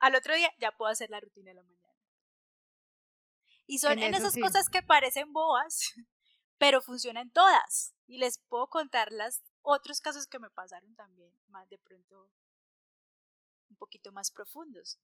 Al 0.00 0.16
otro 0.16 0.34
día 0.34 0.52
ya 0.58 0.72
puedo 0.72 0.90
hacer 0.90 1.08
la 1.08 1.20
rutina 1.20 1.50
de 1.50 1.54
la 1.54 1.62
mañana. 1.62 1.94
Y 3.68 3.78
son 3.78 4.00
en, 4.00 4.12
esas 4.12 4.36
cosas 4.36 4.68
que 4.68 4.82
parecen 4.82 5.32
boas, 5.32 5.78
pero 6.58 6.82
funcionan 6.82 7.30
todas. 7.30 7.94
Y 8.08 8.18
les 8.18 8.40
puedo 8.48 8.66
contar 8.70 9.12
las 9.12 9.44
otros 9.60 10.00
casos 10.00 10.26
que 10.26 10.40
me 10.40 10.50
pasaron 10.50 10.96
también, 10.96 11.32
más 11.46 11.68
de 11.68 11.78
pronto 11.78 12.32
un 13.70 13.76
poquito 13.76 14.10
más 14.10 14.32
profundos. 14.32 14.98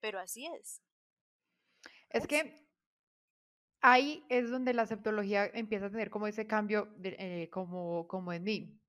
Pero 0.00 0.18
así 0.20 0.46
es. 0.60 0.82
Es 2.10 2.26
que 2.26 2.68
ahí 3.80 4.26
es 4.28 4.50
donde 4.50 4.74
la 4.74 4.82
aceptología 4.82 5.46
empieza 5.46 5.86
a 5.86 5.90
tener 5.90 6.10
como 6.10 6.26
ese 6.26 6.46
cambio 6.46 6.94
eh, 7.02 7.48
como, 7.50 8.06
como 8.06 8.30
en 8.30 8.42
mí. 8.42 8.83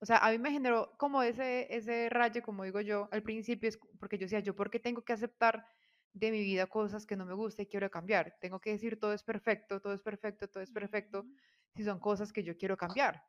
O 0.00 0.06
sea, 0.06 0.18
a 0.18 0.30
mí 0.30 0.38
me 0.38 0.50
generó 0.50 0.92
como 0.98 1.22
ese, 1.22 1.74
ese 1.74 2.08
rayo, 2.10 2.42
como 2.42 2.64
digo 2.64 2.80
yo, 2.80 3.08
al 3.12 3.22
principio, 3.22 3.68
es 3.68 3.78
porque 3.98 4.18
yo 4.18 4.24
decía, 4.24 4.40
yo, 4.40 4.54
¿por 4.54 4.70
qué 4.70 4.78
tengo 4.78 5.02
que 5.02 5.12
aceptar 5.12 5.66
de 6.12 6.30
mi 6.30 6.42
vida 6.42 6.66
cosas 6.66 7.06
que 7.06 7.16
no 7.16 7.24
me 7.24 7.34
gusta 7.34 7.62
y 7.62 7.66
quiero 7.66 7.90
cambiar? 7.90 8.36
Tengo 8.40 8.60
que 8.60 8.70
decir, 8.70 9.00
todo 9.00 9.12
es 9.14 9.22
perfecto, 9.22 9.80
todo 9.80 9.94
es 9.94 10.02
perfecto, 10.02 10.48
todo 10.48 10.62
es 10.62 10.70
perfecto, 10.70 11.26
si 11.74 11.84
son 11.84 11.98
cosas 11.98 12.32
que 12.32 12.42
yo 12.42 12.56
quiero 12.56 12.76
cambiar. 12.76 13.22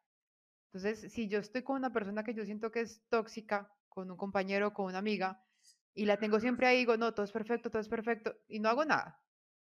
Entonces, 0.67 1.12
si 1.13 1.30
yo 1.30 1.39
estoy 1.39 1.63
con 1.63 1.77
una 1.77 1.93
persona 1.93 2.23
que 2.23 2.34
yo 2.34 2.43
siento 2.43 2.71
que 2.71 2.82
es 2.82 3.01
tóxica, 3.10 3.71
con 3.88 4.12
un 4.12 4.17
compañero, 4.17 4.73
con 4.73 4.88
una 4.88 4.97
amiga, 4.97 5.41
y 5.93 6.06
la 6.06 6.17
tengo 6.17 6.39
siempre 6.39 6.67
ahí, 6.67 6.80
digo, 6.80 6.97
no, 6.97 7.13
todo 7.13 7.25
es 7.25 7.32
perfecto, 7.32 7.71
todo 7.71 7.82
es 7.82 7.89
perfecto, 7.89 8.36
y 8.47 8.60
no 8.60 8.69
hago 8.69 8.84
nada. 8.84 9.21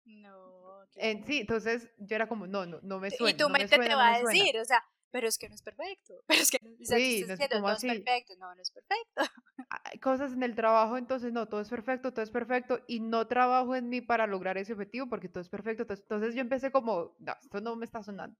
No. 0.04 0.84
En, 0.96 1.24
sí, 1.24 1.40
entonces 1.40 1.90
yo 1.98 2.14
era 2.14 2.28
como, 2.28 2.46
no, 2.46 2.66
no, 2.66 2.78
no 2.82 3.00
me 3.00 3.10
suena. 3.10 3.30
Y 3.30 3.36
tu 3.36 3.48
mente 3.48 3.78
te 3.78 3.94
va 3.94 4.14
a 4.14 4.18
decir, 4.22 4.58
o 4.58 4.64
sea, 4.64 4.84
pero 5.10 5.26
es 5.28 5.38
que 5.38 5.48
no 5.48 5.54
es 5.54 5.62
perfecto, 5.62 6.14
pero 6.26 6.40
es 6.40 6.50
que 6.50 6.58
no, 6.62 6.70
sí, 6.78 7.24
no, 7.26 7.34
es, 7.34 7.50
no 7.50 7.70
es 7.70 7.84
perfecto, 7.84 8.34
no, 8.38 8.54
no 8.54 8.62
es 8.62 8.70
perfecto. 8.70 9.14
Hay 9.84 9.98
cosas 9.98 10.32
en 10.32 10.42
el 10.42 10.54
trabajo, 10.54 10.96
entonces 10.96 11.32
no, 11.32 11.48
todo 11.48 11.60
es 11.60 11.68
perfecto, 11.68 12.12
todo 12.12 12.22
es 12.22 12.30
perfecto, 12.30 12.80
y 12.86 13.00
no 13.00 13.26
trabajo 13.26 13.74
en 13.76 13.88
mí 13.88 14.00
para 14.00 14.26
lograr 14.26 14.58
ese 14.58 14.72
objetivo 14.72 15.08
porque 15.08 15.28
todo 15.28 15.40
es 15.40 15.48
perfecto. 15.48 15.86
Entonces 15.88 16.34
yo 16.34 16.40
empecé 16.40 16.70
como, 16.70 17.16
no, 17.18 17.34
esto 17.40 17.60
no 17.60 17.76
me 17.76 17.84
está 17.84 18.02
sonando. 18.02 18.38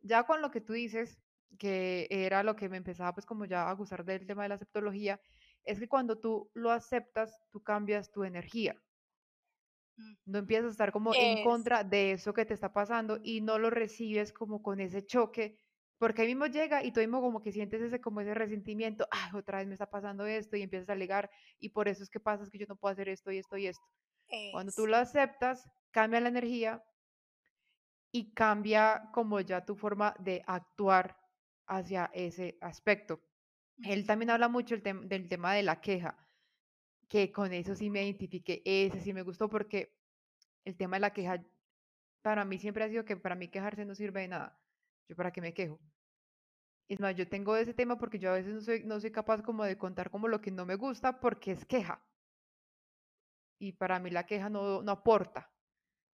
Ya 0.00 0.24
con 0.24 0.42
lo 0.42 0.50
que 0.50 0.60
tú 0.60 0.72
dices, 0.74 1.18
que 1.58 2.06
era 2.10 2.42
lo 2.42 2.56
que 2.56 2.68
me 2.68 2.76
empezaba 2.76 3.14
pues 3.14 3.26
como 3.26 3.44
ya 3.44 3.68
a 3.68 3.72
gustar 3.74 4.04
del 4.04 4.26
tema 4.26 4.42
de 4.42 4.50
la 4.50 4.54
aceptología, 4.56 5.20
es 5.64 5.78
que 5.78 5.88
cuando 5.88 6.18
tú 6.18 6.50
lo 6.54 6.70
aceptas, 6.70 7.40
tú 7.50 7.62
cambias 7.62 8.12
tu 8.12 8.24
energía. 8.24 8.80
No 10.26 10.38
empiezas 10.38 10.66
a 10.66 10.70
estar 10.72 10.92
como 10.92 11.14
en 11.14 11.44
contra 11.44 11.84
de 11.84 12.12
eso 12.12 12.34
que 12.34 12.44
te 12.44 12.54
está 12.54 12.72
pasando 12.72 13.20
y 13.22 13.40
no 13.40 13.58
lo 13.58 13.70
recibes 13.70 14.32
como 14.32 14.60
con 14.60 14.80
ese 14.80 15.06
choque, 15.06 15.60
porque 15.98 16.22
ahí 16.22 16.28
mismo 16.28 16.46
llega 16.46 16.82
y 16.84 16.92
tú 16.92 17.00
mismo 17.00 17.20
como 17.20 17.40
que 17.40 17.52
sientes 17.52 17.80
ese 17.80 18.00
como 18.00 18.20
ese 18.20 18.34
resentimiento, 18.34 19.06
ay, 19.10 19.30
otra 19.34 19.58
vez 19.58 19.66
me 19.66 19.74
está 19.74 19.90
pasando 19.90 20.26
esto 20.26 20.56
y 20.56 20.62
empiezas 20.62 20.88
a 20.88 20.92
alegar 20.92 21.30
y 21.58 21.70
por 21.70 21.88
eso 21.88 22.02
es 22.02 22.10
que 22.10 22.20
pasa 22.20 22.44
es 22.44 22.50
que 22.50 22.58
yo 22.58 22.66
no 22.68 22.76
puedo 22.76 22.92
hacer 22.92 23.08
esto 23.08 23.30
y 23.30 23.38
esto 23.38 23.56
y 23.56 23.66
esto. 23.66 23.84
Cuando 24.52 24.72
tú 24.72 24.86
lo 24.86 24.96
aceptas, 24.96 25.68
cambia 25.90 26.20
la 26.20 26.28
energía 26.28 26.82
y 28.10 28.32
cambia 28.32 29.10
como 29.12 29.40
ya 29.40 29.64
tu 29.64 29.76
forma 29.76 30.14
de 30.18 30.42
actuar 30.46 31.16
hacia 31.66 32.10
ese 32.14 32.58
aspecto. 32.60 33.20
Él 33.82 34.06
también 34.06 34.30
habla 34.30 34.48
mucho 34.48 34.76
del 34.76 35.28
tema 35.28 35.54
de 35.54 35.62
la 35.62 35.80
queja, 35.80 36.16
que 37.08 37.32
con 37.32 37.52
eso 37.52 37.74
sí 37.74 37.90
me 37.90 38.04
identifiqué, 38.04 38.62
ese 38.64 39.00
sí 39.00 39.12
me 39.12 39.22
gustó 39.22 39.48
porque 39.48 39.96
el 40.64 40.76
tema 40.76 40.96
de 40.96 41.00
la 41.00 41.12
queja 41.12 41.44
para 42.22 42.44
mí 42.44 42.58
siempre 42.58 42.84
ha 42.84 42.88
sido 42.88 43.04
que 43.04 43.16
para 43.16 43.34
mí 43.34 43.48
quejarse 43.48 43.84
no 43.84 43.94
sirve 43.94 44.22
de 44.22 44.28
nada. 44.28 44.63
Yo 45.08 45.16
para 45.16 45.32
qué 45.32 45.40
me 45.40 45.54
quejo. 45.54 45.80
Es 46.88 47.00
más, 47.00 47.16
yo 47.16 47.28
tengo 47.28 47.56
ese 47.56 47.72
tema 47.72 47.96
porque 47.96 48.18
yo 48.18 48.30
a 48.30 48.34
veces 48.34 48.54
no 48.54 48.60
soy, 48.60 48.84
no 48.84 49.00
soy 49.00 49.10
capaz 49.10 49.42
como 49.42 49.64
de 49.64 49.78
contar 49.78 50.10
como 50.10 50.28
lo 50.28 50.40
que 50.40 50.50
no 50.50 50.66
me 50.66 50.74
gusta 50.74 51.18
porque 51.20 51.52
es 51.52 51.64
queja. 51.64 52.06
Y 53.58 53.72
para 53.72 53.98
mí 53.98 54.10
la 54.10 54.26
queja 54.26 54.50
no, 54.50 54.82
no 54.82 54.92
aporta. 54.92 55.50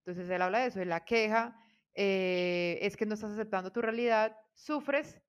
Entonces 0.05 0.31
él 0.31 0.43
habla 0.43 0.61
de 0.61 0.67
eso, 0.67 0.79
de 0.79 0.87
la 0.87 1.05
queja, 1.05 1.61
eh, 1.95 2.79
es 2.83 2.97
que 2.97 3.07
no 3.07 3.15
estás 3.15 3.33
aceptando 3.33 3.73
tu 3.73 3.83
realidad, 3.83 4.37
sufres, 4.55 5.21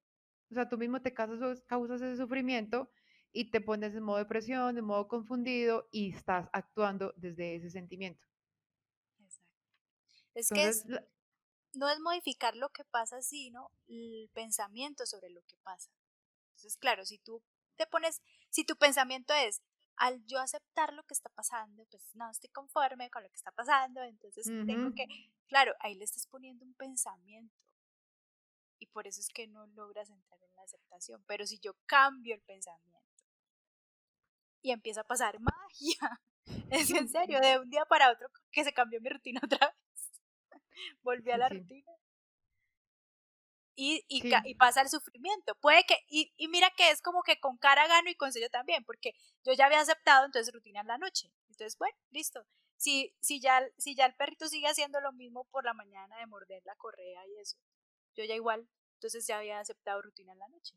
o 0.50 0.54
sea, 0.54 0.70
tú 0.70 0.78
mismo 0.78 1.02
te 1.02 1.14
causas, 1.14 1.64
causas 1.64 2.02
ese 2.02 2.18
sufrimiento 2.18 2.92
y 3.32 3.52
te 3.52 3.62
pones 3.62 3.96
en 3.96 4.04
modo 4.04 4.18
depresión, 4.18 4.78
en 4.78 4.86
modo 4.86 5.08
confundido 5.08 5.88
y 5.92 6.14
estás 6.14 6.50
actuando 6.54 7.14
desde 7.18 7.56
ese 7.56 7.70
sentimiento. 7.70 8.28
Exacto. 9.20 9.54
Es 10.36 10.84
que 10.86 11.11
no 11.74 11.90
es 11.90 12.00
modificar 12.00 12.56
lo 12.56 12.70
que 12.70 12.84
pasa, 12.86 13.22
sino 13.22 13.72
el 13.88 14.30
pensamiento 14.34 15.06
sobre 15.06 15.30
lo 15.30 15.42
que 15.44 15.56
pasa. 15.64 15.90
Entonces, 16.50 16.78
claro, 16.78 17.06
si 17.06 17.18
tú 17.20 17.42
te 17.76 17.88
pones, 17.88 18.22
si 18.50 18.64
tu 18.64 18.76
pensamiento 18.76 19.34
es, 19.34 19.62
al 19.98 20.24
yo 20.26 20.40
aceptar 20.40 20.94
lo 20.94 21.04
que 21.04 21.14
está 21.14 21.30
pasando, 21.30 21.86
pues 21.86 22.04
no 22.16 22.30
estoy 22.30 22.50
conforme 22.50 23.10
con 23.10 23.24
lo 23.24 23.30
que 23.30 23.36
está 23.36 23.52
pasando, 23.52 24.02
entonces 24.02 24.46
tengo 24.66 24.94
que, 24.96 25.06
claro, 25.48 25.74
ahí 25.80 25.96
le 25.96 26.06
estás 26.06 26.26
poniendo 26.28 26.66
un 26.66 26.74
pensamiento. 26.74 27.56
Y 28.80 28.88
por 28.88 29.06
eso 29.06 29.20
es 29.20 29.30
que 29.30 29.48
no 29.48 29.68
logras 29.68 30.10
entrar 30.10 30.42
en 30.42 30.56
la 30.56 30.64
aceptación. 30.64 31.24
Pero 31.28 31.46
si 31.46 31.60
yo 31.60 31.76
cambio 31.86 32.34
el 32.34 32.42
pensamiento 32.42 33.00
y 34.64 34.72
empieza 34.72 35.02
a 35.02 35.04
pasar 35.04 35.40
magia, 35.40 36.22
es 36.72 36.90
en 36.90 37.08
serio, 37.08 37.40
de 37.40 37.60
un 37.60 37.70
día 37.70 37.86
para 37.86 38.12
otro 38.12 38.28
que 38.52 38.64
se 38.64 38.74
cambió 38.74 39.00
mi 39.02 39.10
rutina 39.10 39.40
otra 39.44 39.68
vez. 39.68 39.81
Volví 41.04 41.32
a 41.32 41.38
la 41.38 41.50
rutina 41.50 41.92
y, 43.76 44.06
y, 44.10 44.56
pasa 44.56 44.82
el 44.82 44.90
sufrimiento. 44.90 45.56
Puede 45.56 45.84
que, 45.86 45.98
y, 46.08 46.32
y, 46.38 46.48
mira 46.50 46.72
que 46.78 46.92
es 46.92 47.02
como 47.02 47.24
que 47.24 47.40
con 47.40 47.58
cara 47.58 47.88
gano 47.88 48.10
y 48.10 48.16
con 48.16 48.32
sello 48.32 48.50
también, 48.50 48.84
porque 48.84 49.14
yo 49.44 49.54
ya 49.54 49.66
había 49.66 49.80
aceptado, 49.80 50.26
entonces 50.26 50.54
rutina 50.54 50.82
en 50.82 50.88
la 50.88 50.98
noche. 50.98 51.32
Entonces, 51.50 51.78
bueno, 51.78 51.98
listo. 52.12 52.46
Si, 52.78 53.16
si, 53.22 53.40
ya, 53.40 53.64
si 53.78 53.96
ya 53.96 54.06
el 54.06 54.16
perrito 54.16 54.48
sigue 54.48 54.68
haciendo 54.68 55.00
lo 55.02 55.14
mismo 55.14 55.46
por 55.46 55.64
la 55.64 55.74
mañana 55.74 56.18
de 56.18 56.26
morder 56.26 56.62
la 56.66 56.76
correa 56.76 57.26
y 57.28 57.40
eso, 57.40 57.58
yo 58.16 58.24
ya 58.24 58.36
igual, 58.36 58.68
entonces 58.96 59.26
ya 59.28 59.38
había 59.38 59.60
aceptado 59.60 60.02
rutina 60.02 60.34
en 60.34 60.40
la 60.40 60.48
noche. 60.48 60.76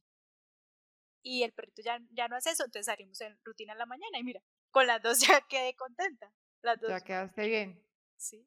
Y 1.22 1.42
el 1.42 1.52
perrito 1.52 1.82
ya, 1.82 2.00
ya 2.10 2.28
no 2.28 2.36
hace 2.36 2.50
eso, 2.50 2.64
entonces 2.64 2.90
haríamos 2.90 3.20
en 3.22 3.38
rutina 3.44 3.72
en 3.72 3.78
la 3.78 3.86
mañana. 3.86 4.18
Y 4.18 4.22
mira, 4.22 4.42
con 4.70 4.86
las 4.86 5.02
dos 5.02 5.18
ya 5.40 5.40
quedé 5.48 5.74
contenta. 5.74 6.32
Las 6.62 6.80
dos. 6.80 6.90
Ya 6.90 7.00
quedaste 7.00 7.48
bien. 7.48 7.86
Sí. 8.16 8.46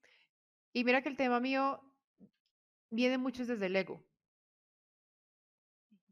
Y 0.78 0.84
mira 0.84 1.02
que 1.02 1.10
el 1.10 1.18
tema 1.18 1.40
mío 1.40 1.82
viene 2.92 3.18
mucho 3.18 3.44
desde 3.44 3.66
el 3.66 3.76
ego 3.76 4.06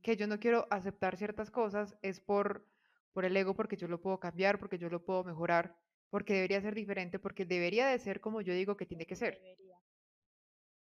que 0.01 0.15
yo 0.17 0.25
no 0.25 0.39
quiero 0.39 0.67
aceptar 0.71 1.17
ciertas 1.17 1.51
cosas 1.51 1.95
es 2.01 2.19
por, 2.19 2.67
por 3.13 3.25
el 3.25 3.37
ego, 3.37 3.53
porque 3.53 3.77
yo 3.77 3.87
lo 3.87 4.01
puedo 4.01 4.19
cambiar, 4.19 4.57
porque 4.57 4.79
yo 4.79 4.89
lo 4.89 5.05
puedo 5.05 5.23
mejorar, 5.23 5.77
porque 6.09 6.33
debería 6.33 6.61
ser 6.61 6.73
diferente, 6.73 7.19
porque 7.19 7.45
debería 7.45 7.85
de 7.85 7.99
ser 7.99 8.21
como 8.21 8.41
yo 8.41 8.55
digo 8.55 8.75
que 8.75 8.87
tiene 8.87 9.05
que 9.05 9.15
ser. 9.15 9.39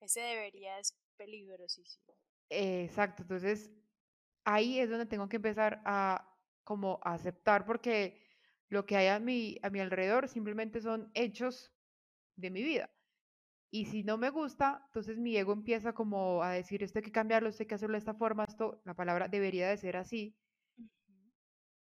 Ese 0.01 0.23
debería 0.23 0.81
es 0.81 0.97
peligrosísimo. 1.17 2.17
exacto, 2.51 3.23
entonces 3.23 3.71
ahí 4.45 4.81
es 4.81 4.91
donde 4.91 5.07
tengo 5.07 5.29
que 5.29 5.37
empezar 5.37 5.83
a 5.85 6.37
como 6.65 6.99
aceptar, 7.05 7.65
porque 7.65 8.27
lo 8.71 8.87
que 8.87 8.97
hay 8.97 9.07
a 9.07 9.21
mi, 9.21 9.57
a 9.63 9.71
mi 9.71 9.79
alrededor 9.79 10.29
simplemente 10.29 10.81
son 10.81 11.13
hechos 11.15 11.73
de 12.35 12.51
mi 12.51 12.65
vida. 12.65 12.91
Y 13.71 13.85
si 13.87 14.03
no 14.03 14.17
me 14.17 14.31
gusta, 14.31 14.83
entonces 14.87 15.19
mi 15.19 15.37
ego 15.37 15.53
empieza 15.53 15.93
como 15.93 16.43
a 16.43 16.53
decir, 16.53 16.83
esto 16.83 17.01
hay 17.01 17.05
que 17.05 17.13
cambiarlo, 17.13 17.51
esto 17.51 17.63
hay 17.63 17.67
que 17.67 17.75
hacerlo 17.75 17.95
de 17.95 17.99
esta 17.99 18.15
forma, 18.15 18.45
esto, 18.45 18.81
la 18.85 18.95
palabra 18.95 19.29
debería 19.29 19.69
de 19.69 19.77
ser 19.77 19.97
así. 19.97 20.35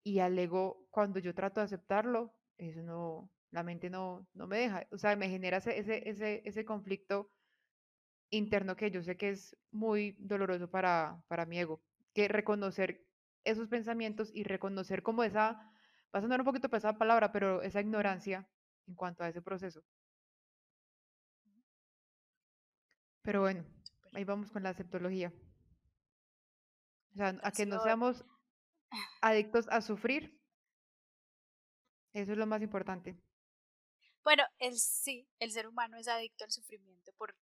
Y 0.03 0.19
al 0.19 0.37
ego, 0.39 0.87
cuando 0.89 1.19
yo 1.19 1.35
trato 1.35 1.59
de 1.59 1.65
aceptarlo, 1.65 2.33
eso 2.57 2.81
no, 2.81 3.29
la 3.51 3.63
mente 3.63 3.89
no, 3.89 4.27
no 4.33 4.47
me 4.47 4.57
deja, 4.57 4.87
o 4.91 4.97
sea, 4.97 5.15
me 5.15 5.29
genera 5.29 5.57
ese, 5.57 5.77
ese, 5.77 6.41
ese, 6.45 6.65
conflicto 6.65 7.31
interno 8.31 8.75
que 8.75 8.91
yo 8.91 9.03
sé 9.03 9.17
que 9.17 9.29
es 9.29 9.55
muy 9.71 10.15
doloroso 10.19 10.69
para, 10.69 11.23
para 11.27 11.45
mi 11.45 11.59
ego, 11.59 11.83
que 12.13 12.27
reconocer 12.27 13.05
esos 13.43 13.67
pensamientos 13.67 14.31
y 14.33 14.43
reconocer 14.43 15.03
como 15.03 15.23
esa, 15.23 15.53
va 16.13 16.19
a 16.19 16.21
sonar 16.21 16.41
un 16.41 16.45
poquito 16.45 16.69
pesada 16.69 16.97
palabra, 16.97 17.31
pero 17.31 17.61
esa 17.61 17.81
ignorancia 17.81 18.49
en 18.87 18.95
cuanto 18.95 19.23
a 19.23 19.29
ese 19.29 19.41
proceso. 19.41 19.83
Pero 23.21 23.41
bueno, 23.41 23.65
ahí 24.13 24.23
vamos 24.23 24.51
con 24.51 24.63
la 24.63 24.69
aceptología. 24.69 25.33
O 27.13 27.17
sea, 27.17 27.35
a 27.43 27.51
que 27.51 27.65
no 27.65 27.81
seamos 27.81 28.23
adictos 29.21 29.67
a 29.69 29.81
sufrir. 29.81 30.39
Eso 32.13 32.31
es 32.31 32.37
lo 32.37 32.47
más 32.47 32.61
importante. 32.61 33.19
Bueno, 34.23 34.43
el, 34.59 34.77
sí, 34.77 35.27
el 35.39 35.51
ser 35.51 35.67
humano 35.67 35.97
es 35.97 36.07
adicto 36.07 36.43
al 36.43 36.51
sufrimiento 36.51 37.11
por 37.17 37.35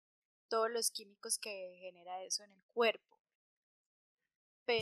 todos 0.49 0.71
los 0.71 0.91
químicos 0.91 1.39
que 1.39 1.77
genera 1.81 2.23
eso 2.23 2.45
en 2.45 2.53
el 2.53 2.65
cuerpo. 2.73 3.19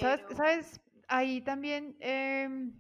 ¿Sabes? 0.01 0.37
¿Sabes? 0.37 0.81
Ahí 1.09 1.43
también 1.43 1.97
em, 2.01 2.75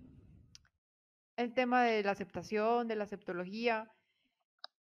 el 1.37 1.53
tema 1.53 1.85
de 1.85 2.03
la 2.03 2.12
aceptación, 2.12 2.88
de 2.88 2.96
la 2.96 3.05
aceptología, 3.05 3.94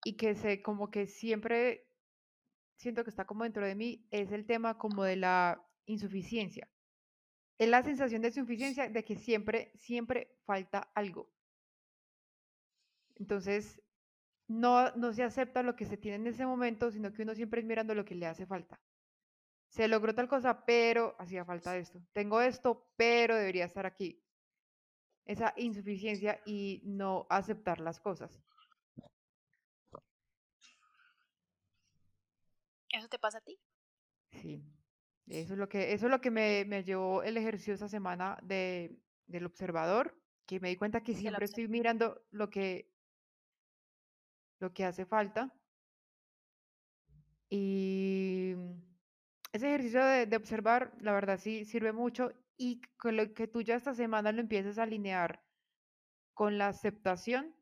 y 0.03 0.17
que 0.17 0.35
se 0.35 0.61
como 0.61 0.89
que 0.89 1.07
siempre 1.07 1.88
siento 2.79 3.03
que 3.03 3.09
está 3.09 3.25
como 3.25 3.43
dentro 3.43 3.65
de 3.65 3.75
mí 3.75 4.07
es 4.09 4.31
el 4.31 4.45
tema 4.45 4.77
como 4.77 5.03
de 5.03 5.17
la 5.17 5.61
insuficiencia. 5.85 6.67
Es 7.57 7.67
la 7.69 7.83
sensación 7.83 8.21
de 8.21 8.29
insuficiencia 8.29 8.89
de 8.89 9.03
que 9.03 9.17
siempre, 9.17 9.73
siempre 9.75 10.39
falta 10.45 10.89
algo. 10.95 11.29
Entonces, 13.15 13.81
no, 14.47 14.91
no 14.95 15.11
se 15.11 15.23
acepta 15.23 15.61
lo 15.61 15.75
que 15.75 15.85
se 15.85 15.97
tiene 15.97 16.15
en 16.15 16.27
ese 16.27 16.45
momento, 16.45 16.89
sino 16.89 17.11
que 17.11 17.23
uno 17.23 17.35
siempre 17.35 17.59
es 17.59 17.67
mirando 17.67 17.93
lo 17.93 18.05
que 18.05 18.15
le 18.15 18.27
hace 18.27 18.45
falta. 18.45 18.79
Se 19.67 19.87
logró 19.89 20.15
tal 20.15 20.29
cosa, 20.29 20.65
pero 20.65 21.15
hacía 21.19 21.43
falta 21.43 21.77
esto. 21.77 22.01
Tengo 22.13 22.39
esto, 22.39 22.89
pero 22.95 23.35
debería 23.35 23.65
estar 23.65 23.85
aquí. 23.85 24.23
Esa 25.25 25.53
insuficiencia 25.57 26.41
y 26.45 26.81
no 26.85 27.27
aceptar 27.29 27.81
las 27.81 27.99
cosas. 27.99 28.41
¿Eso 32.89 33.07
te 33.07 33.19
pasa 33.19 33.37
a 33.37 33.41
ti? 33.41 33.59
Sí, 34.31 34.63
eso 35.27 35.53
es 35.53 35.59
lo 35.59 35.69
que, 35.69 35.93
eso 35.93 36.05
es 36.07 36.11
lo 36.11 36.21
que 36.21 36.31
me, 36.31 36.65
me 36.65 36.83
llevó 36.83 37.23
el 37.23 37.37
ejercicio 37.37 37.73
esta 37.73 37.87
semana 37.87 38.37
de, 38.41 38.97
del 39.27 39.45
observador, 39.45 40.17
que 40.45 40.59
me 40.59 40.69
di 40.69 40.75
cuenta 40.75 41.01
que 41.03 41.13
siempre 41.13 41.45
estoy 41.45 41.67
mirando 41.67 42.21
lo 42.31 42.49
que, 42.49 42.91
lo 44.59 44.73
que 44.73 44.85
hace 44.85 45.05
falta. 45.05 45.53
Y 47.49 48.55
ese 49.51 49.67
ejercicio 49.67 50.03
de, 50.03 50.25
de, 50.25 50.35
observar, 50.35 50.93
la 50.99 51.13
verdad 51.13 51.39
sí 51.39 51.65
sirve 51.65 51.91
mucho 51.91 52.31
y 52.57 52.81
con 52.97 53.15
lo 53.15 53.33
que 53.33 53.47
tú 53.47 53.61
ya 53.61 53.75
esta 53.75 53.93
semana 53.93 54.31
lo 54.31 54.41
empieces 54.41 54.77
a 54.77 54.83
alinear 54.83 55.43
con 56.33 56.57
la 56.57 56.67
aceptación, 56.67 57.55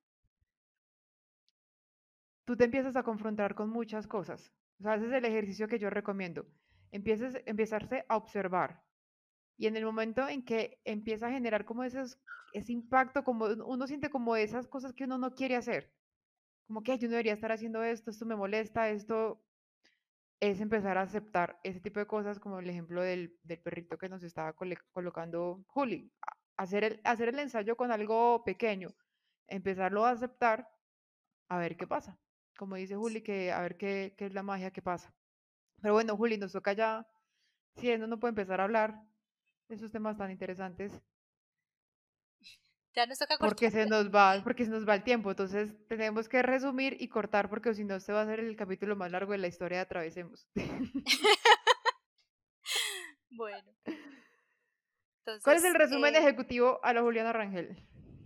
tú 2.46 2.56
te 2.56 2.66
empiezas 2.66 2.96
a 2.96 3.04
confrontar 3.04 3.56
con 3.56 3.70
muchas 3.70 4.08
cosas. 4.08 4.54
O 4.80 4.84
sea, 4.84 4.96
ese 4.96 5.08
es 5.08 5.14
el 5.14 5.26
ejercicio 5.26 5.68
que 5.68 5.80
yo 5.80 5.90
recomiendo. 5.90 6.46
Empieces, 6.92 7.42
empezarse 7.46 8.06
a 8.08 8.18
observar. 8.18 8.84
Y 9.58 9.68
en 9.68 9.76
el 9.76 9.86
momento 9.86 10.28
en 10.28 10.46
que 10.46 10.80
empieza 10.86 11.28
a 11.28 11.32
generar 11.32 11.66
como 11.66 11.84
ese 11.84 12.18
impacto, 12.68 13.24
como 13.24 13.46
uno 13.46 13.88
siente 13.88 14.10
como 14.10 14.36
esas 14.36 14.68
cosas 14.68 14.94
que 14.94 15.06
uno 15.06 15.18
no 15.18 15.34
quiere 15.34 15.56
hacer. 15.56 15.92
Como 16.68 16.84
que 16.84 16.98
yo 16.98 17.08
no 17.08 17.12
debería 17.12 17.34
estar 17.34 17.52
haciendo 17.52 17.84
esto, 17.84 18.12
esto 18.12 18.26
me 18.26 18.36
molesta, 18.36 18.90
esto... 18.90 19.42
es 20.40 20.62
empezar 20.62 20.98
a 20.98 21.02
aceptar 21.04 21.60
ese 21.64 21.80
tipo 21.82 22.00
de 22.00 22.08
cosas, 22.08 22.40
como 22.40 22.60
el 22.60 22.70
ejemplo 22.70 23.02
del, 23.02 23.40
perrito 23.64 23.98
que 23.98 24.10
nos 24.10 24.24
estaba 24.24 24.54
colocando 24.92 25.64
Juli. 25.68 26.12
Hacer 26.58 26.84
el, 26.84 27.02
hacer 27.04 27.30
el 27.30 27.40
ensayo 27.40 27.76
con 27.78 27.92
algo 27.92 28.44
pequeño, 28.44 28.90
empezarlo 29.48 30.06
a 30.06 30.12
aceptar, 30.12 30.70
a 31.50 31.58
ver 31.58 31.78
qué 31.78 31.88
pasa. 31.88 32.20
Como 32.58 32.76
dice 32.76 32.96
Juli, 32.96 33.22
que 33.22 33.52
a 33.52 33.62
ver 33.62 33.78
qué, 33.78 34.16
qué 34.18 34.26
es 34.26 34.34
la 34.34 34.44
magia 34.44 34.72
que 34.72 34.82
pasa. 34.82 35.14
Pero 35.82 35.94
bueno, 35.94 36.18
Juli, 36.18 36.38
nos 36.38 36.52
toca 36.52 36.74
ya, 36.74 37.08
si 37.76 37.96
no 37.98 38.20
puede 38.20 38.32
empezar 38.32 38.60
a 38.60 38.64
hablar 38.64 39.02
de 39.70 39.76
esos 39.76 39.92
temas 39.92 40.18
tan 40.18 40.32
interesantes. 40.32 40.92
Ya 42.96 43.06
nos 43.06 43.20
toca 43.20 43.38
cortar. 43.38 43.50
Porque 43.50 43.70
se 43.70 43.86
nos 43.86 44.10
va, 44.14 44.42
porque 44.44 44.66
se 44.66 44.72
nos 44.72 44.88
va 44.88 44.96
el 44.96 45.04
tiempo. 45.04 45.30
Entonces 45.30 45.76
tenemos 45.88 46.28
que 46.28 46.42
resumir 46.42 46.98
y 47.00 47.10
cortar 47.10 47.48
porque 47.48 47.76
si 47.76 47.84
no, 47.84 47.96
este 47.96 48.12
va 48.12 48.24
a 48.24 48.26
ser 48.26 48.40
el 48.40 48.56
capítulo 48.56 48.96
más 48.96 49.12
largo 49.12 49.34
de 49.34 49.38
la 49.38 49.48
historia 49.48 49.78
de 49.78 49.84
Atravesemos. 49.84 50.48
bueno. 53.30 53.72
¿Cuál 55.44 55.58
es 55.58 55.64
el 55.64 55.76
resumen 55.76 56.16
eh, 56.16 56.20
ejecutivo 56.20 56.80
a 56.84 56.94
la 56.94 57.02
Juliana 57.02 57.34
Rangel? 57.34 57.78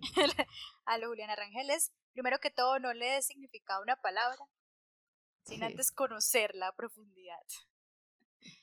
a 0.85 0.97
la 0.97 1.07
Juliana 1.07 1.35
Rangel 1.35 1.69
es, 1.69 1.91
primero 2.13 2.39
que 2.39 2.51
todo, 2.51 2.79
no 2.79 2.93
le 2.93 3.05
dé 3.05 3.21
significado 3.21 3.79
a 3.79 3.83
una 3.83 3.95
palabra, 3.95 4.45
sin 5.43 5.63
antes 5.63 5.91
conocerla 5.91 6.67
a 6.67 6.75
profundidad. 6.75 7.43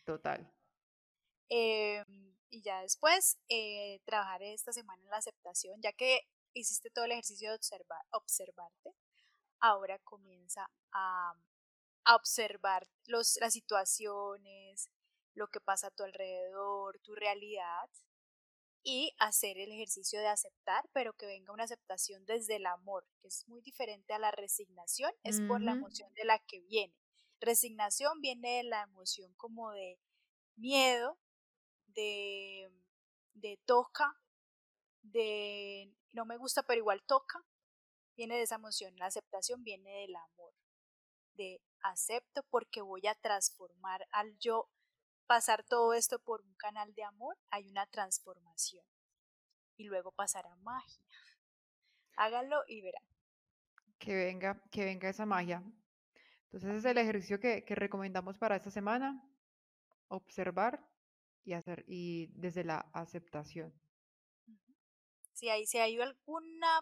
Total. 0.04 0.52
Em, 1.48 2.36
y 2.50 2.62
ya 2.62 2.82
después 2.82 3.38
eh, 3.48 4.00
trabajar 4.04 4.42
esta 4.42 4.72
semana 4.72 5.02
en 5.02 5.10
la 5.10 5.16
aceptación, 5.18 5.80
ya 5.80 5.92
que 5.92 6.20
hiciste 6.54 6.90
todo 6.90 7.04
el 7.04 7.12
ejercicio 7.12 7.50
de 7.50 7.56
observar, 7.56 8.04
observarte, 8.10 8.94
ahora 9.60 9.98
comienza 10.00 10.68
a, 10.92 11.32
a 12.04 12.16
observar 12.16 12.86
los, 13.06 13.38
las 13.40 13.52
situaciones, 13.52 14.90
lo 15.34 15.48
que 15.48 15.60
pasa 15.60 15.88
a 15.88 15.90
tu 15.90 16.02
alrededor, 16.02 16.98
tu 17.00 17.14
realidad, 17.14 17.88
y 18.82 19.14
hacer 19.18 19.58
el 19.58 19.72
ejercicio 19.72 20.20
de 20.20 20.28
aceptar, 20.28 20.88
pero 20.92 21.12
que 21.12 21.26
venga 21.26 21.52
una 21.52 21.64
aceptación 21.64 22.24
desde 22.26 22.56
el 22.56 22.66
amor, 22.66 23.06
que 23.20 23.28
es 23.28 23.46
muy 23.48 23.60
diferente 23.60 24.12
a 24.12 24.18
la 24.18 24.30
resignación, 24.30 25.12
es 25.22 25.40
por 25.42 25.60
la 25.60 25.72
emoción 25.72 26.12
de 26.14 26.24
la 26.24 26.38
que 26.38 26.60
viene. 26.60 26.94
Resignación 27.40 28.20
viene 28.20 28.58
de 28.58 28.64
la 28.64 28.82
emoción 28.82 29.34
como 29.34 29.72
de 29.72 29.98
miedo, 30.56 31.18
de, 31.86 32.70
de 33.34 33.58
toca, 33.64 34.20
de 35.02 35.92
no 36.12 36.24
me 36.24 36.36
gusta 36.36 36.62
pero 36.62 36.78
igual 36.78 37.02
toca, 37.06 37.44
viene 38.16 38.36
de 38.36 38.42
esa 38.42 38.56
emoción. 38.56 38.96
La 38.96 39.06
aceptación 39.06 39.62
viene 39.62 40.00
del 40.00 40.16
amor, 40.16 40.54
de 41.34 41.60
acepto 41.82 42.42
porque 42.50 42.80
voy 42.80 43.06
a 43.06 43.14
transformar 43.14 44.06
al 44.10 44.36
yo 44.38 44.68
pasar 45.28 45.62
todo 45.62 45.92
esto 45.92 46.18
por 46.18 46.40
un 46.40 46.54
canal 46.54 46.92
de 46.94 47.04
amor, 47.04 47.36
hay 47.50 47.68
una 47.68 47.86
transformación. 47.86 48.84
Y 49.76 49.84
luego 49.84 50.10
pasará 50.10 50.56
magia. 50.56 51.04
Háganlo 52.16 52.64
y 52.66 52.80
verán. 52.80 53.04
Que 53.98 54.16
venga, 54.16 54.60
que 54.72 54.84
venga 54.84 55.08
esa 55.08 55.26
magia. 55.26 55.62
Entonces 56.44 56.78
es 56.78 56.84
el 56.86 56.98
ejercicio 56.98 57.38
que, 57.38 57.64
que 57.64 57.74
recomendamos 57.74 58.38
para 58.38 58.56
esta 58.56 58.70
semana. 58.70 59.22
Observar 60.08 60.82
y 61.44 61.52
hacer, 61.52 61.84
y 61.86 62.28
desde 62.28 62.64
la 62.64 62.88
aceptación. 62.94 63.72
Si 65.34 65.50
hay, 65.50 65.66
si 65.66 65.78
hay 65.78 66.00
alguna, 66.00 66.80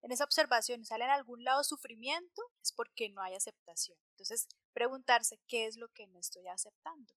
en 0.00 0.12
esa 0.12 0.24
observación 0.24 0.84
sale 0.86 1.04
en 1.04 1.10
algún 1.10 1.44
lado 1.44 1.62
sufrimiento, 1.62 2.42
es 2.62 2.72
porque 2.72 3.10
no 3.10 3.20
hay 3.20 3.34
aceptación. 3.34 3.98
Entonces, 4.12 4.48
preguntarse 4.72 5.38
qué 5.46 5.66
es 5.66 5.76
lo 5.76 5.88
que 5.88 6.06
no 6.06 6.18
estoy 6.18 6.48
aceptando 6.48 7.14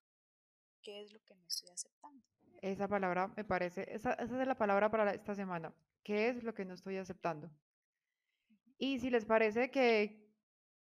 qué 0.86 1.02
es 1.02 1.12
lo 1.12 1.20
que 1.26 1.36
no 1.36 1.48
estoy 1.48 1.70
aceptando. 1.70 2.24
Esa 2.62 2.88
palabra 2.88 3.28
me 3.36 3.44
parece, 3.44 3.88
esa, 3.92 4.14
es 4.14 4.30
la 4.30 4.56
palabra 4.56 4.90
para 4.90 5.12
esta 5.14 5.34
semana. 5.34 5.74
¿Qué 6.04 6.30
es 6.30 6.44
lo 6.44 6.54
que 6.54 6.64
no 6.64 6.76
estoy 6.76 6.98
aceptando? 6.98 7.50
Y 8.78 9.00
si 9.00 9.10
les 9.10 9.26
parece 9.26 9.72
que 9.72 10.24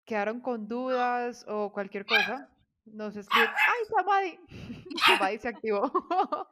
quedaron 0.04 0.42
con 0.42 0.68
dudas 0.68 1.46
o 1.48 1.72
cualquier 1.72 2.06
cosa, 2.06 2.50
nos 2.86 3.16
escriben, 3.16 3.50
¡ay, 3.50 3.86
Samadi! 3.96 4.40
Samadi 5.06 5.38
se 5.38 5.50
activó. 5.50 5.92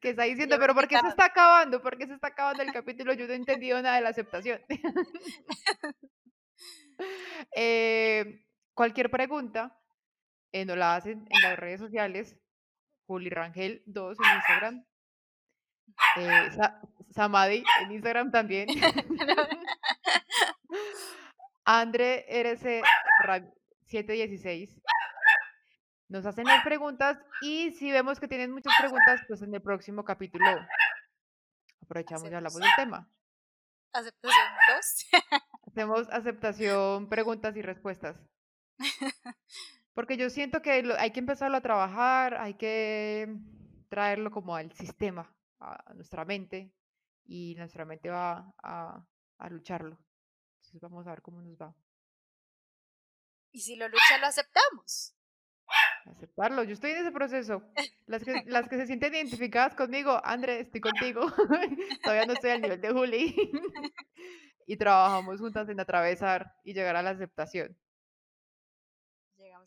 que 0.00 0.10
está 0.10 0.24
diciendo, 0.24 0.56
pero 0.58 0.74
¿por 0.74 0.88
qué 0.88 0.98
se 0.98 1.08
está 1.08 1.26
acabando? 1.26 1.80
¿Por 1.80 1.96
qué 1.96 2.06
se 2.08 2.14
está 2.14 2.28
acabando 2.28 2.64
el 2.64 2.72
capítulo? 2.72 3.12
Yo 3.12 3.28
no 3.28 3.32
he 3.32 3.36
entendido 3.36 3.80
nada 3.80 3.96
de 3.96 4.02
la 4.02 4.10
aceptación. 4.10 4.60
Eh, 7.56 8.44
cualquier 8.74 9.10
pregunta, 9.10 9.76
eh, 10.52 10.64
nos 10.64 10.76
la 10.76 10.94
hacen 10.94 11.26
en 11.28 11.42
las 11.42 11.58
redes 11.58 11.80
sociales. 11.80 12.36
Juli 13.12 13.28
Rangel 13.28 13.82
2 13.84 14.16
en 14.18 14.36
Instagram. 14.36 14.86
Eh, 16.16 16.50
Samadi 17.14 17.62
en 17.82 17.92
Instagram 17.92 18.30
también. 18.30 18.68
Andre 21.66 22.24
RC 22.26 22.82
716. 23.84 24.80
Nos 26.08 26.24
hacen 26.24 26.46
las 26.46 26.64
preguntas 26.64 27.18
y 27.42 27.72
si 27.72 27.92
vemos 27.92 28.18
que 28.18 28.28
tienen 28.28 28.50
muchas 28.50 28.72
preguntas, 28.78 29.20
pues 29.28 29.42
en 29.42 29.54
el 29.54 29.60
próximo 29.60 30.04
capítulo 30.04 30.46
aprovechamos 31.82 32.30
y 32.30 32.34
hablamos 32.34 32.60
del 32.60 32.70
tema. 32.76 33.10
Aceptación 33.92 34.46
2. 34.68 35.06
Hacemos 35.66 36.08
aceptación, 36.08 37.10
preguntas 37.10 37.54
y 37.56 37.62
respuestas. 37.62 38.16
Porque 39.94 40.16
yo 40.16 40.30
siento 40.30 40.62
que 40.62 40.70
hay 40.98 41.10
que 41.10 41.20
empezarlo 41.20 41.56
a 41.56 41.60
trabajar, 41.60 42.34
hay 42.34 42.54
que 42.54 43.34
traerlo 43.88 44.30
como 44.30 44.56
al 44.56 44.72
sistema, 44.72 45.34
a 45.60 45.92
nuestra 45.94 46.24
mente, 46.24 46.72
y 47.24 47.54
nuestra 47.56 47.84
mente 47.84 48.08
va 48.08 48.54
a, 48.62 49.06
a 49.38 49.50
lucharlo. 49.50 49.98
Entonces 50.56 50.80
vamos 50.80 51.06
a 51.06 51.10
ver 51.10 51.22
cómo 51.22 51.42
nos 51.42 51.56
va. 51.56 51.74
Y 53.50 53.60
si 53.60 53.76
lo 53.76 53.86
lucha, 53.88 54.18
lo 54.18 54.26
aceptamos. 54.26 55.14
Aceptarlo, 56.06 56.64
yo 56.64 56.72
estoy 56.72 56.92
en 56.92 56.98
ese 56.98 57.12
proceso. 57.12 57.62
Las 58.06 58.24
que, 58.24 58.32
las 58.46 58.68
que 58.68 58.76
se 58.76 58.86
sienten 58.86 59.14
identificadas 59.14 59.74
conmigo, 59.74 60.20
André, 60.24 60.60
estoy 60.60 60.80
contigo. 60.80 61.30
Todavía 62.02 62.26
no 62.26 62.32
estoy 62.32 62.50
al 62.50 62.62
nivel 62.62 62.80
de 62.80 62.90
Juli. 62.90 63.34
y 64.66 64.76
trabajamos 64.76 65.38
juntas 65.38 65.68
en 65.68 65.80
atravesar 65.80 66.54
y 66.64 66.72
llegar 66.72 66.96
a 66.96 67.02
la 67.02 67.10
aceptación 67.10 67.76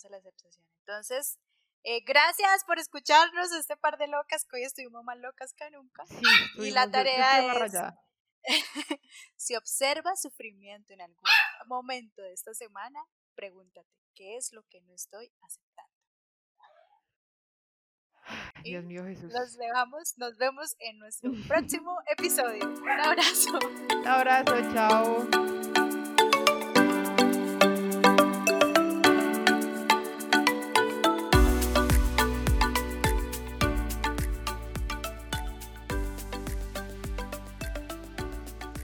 la 0.09 0.17
aceptación. 0.17 0.67
Entonces, 0.79 1.39
eh, 1.83 2.01
gracias 2.05 2.63
por 2.65 2.79
escucharnos, 2.79 3.51
este 3.51 3.77
par 3.77 3.97
de 3.97 4.07
locas, 4.07 4.45
que 4.45 4.57
hoy 4.57 4.63
estuvimos 4.63 5.03
más 5.03 5.17
locas 5.19 5.53
que 5.53 5.69
nunca. 5.71 6.03
y 6.57 6.71
la 6.71 6.89
tarea 6.89 7.65
es, 7.65 7.73
si 9.35 9.55
observas 9.55 10.21
sufrimiento 10.21 10.93
en 10.93 11.01
algún 11.01 11.23
momento 11.67 12.21
de 12.21 12.33
esta 12.33 12.53
semana, 12.53 12.99
pregúntate, 13.35 13.89
¿qué 14.15 14.37
es 14.37 14.51
lo 14.51 14.63
que 14.63 14.81
no 14.81 14.93
estoy 14.93 15.31
aceptando? 15.41 15.95
Dios 18.63 18.83
mío 18.83 19.05
Jesús. 19.05 19.31
Nos 19.31 19.55
dejamos, 19.55 20.17
nos 20.17 20.37
vemos 20.37 20.75
en 20.79 20.97
nuestro 20.97 21.31
próximo 21.47 21.99
episodio. 22.07 22.67
Un 22.67 22.89
abrazo. 22.89 23.59
Un 23.95 24.07
abrazo, 24.07 24.55
chao. 24.73 25.84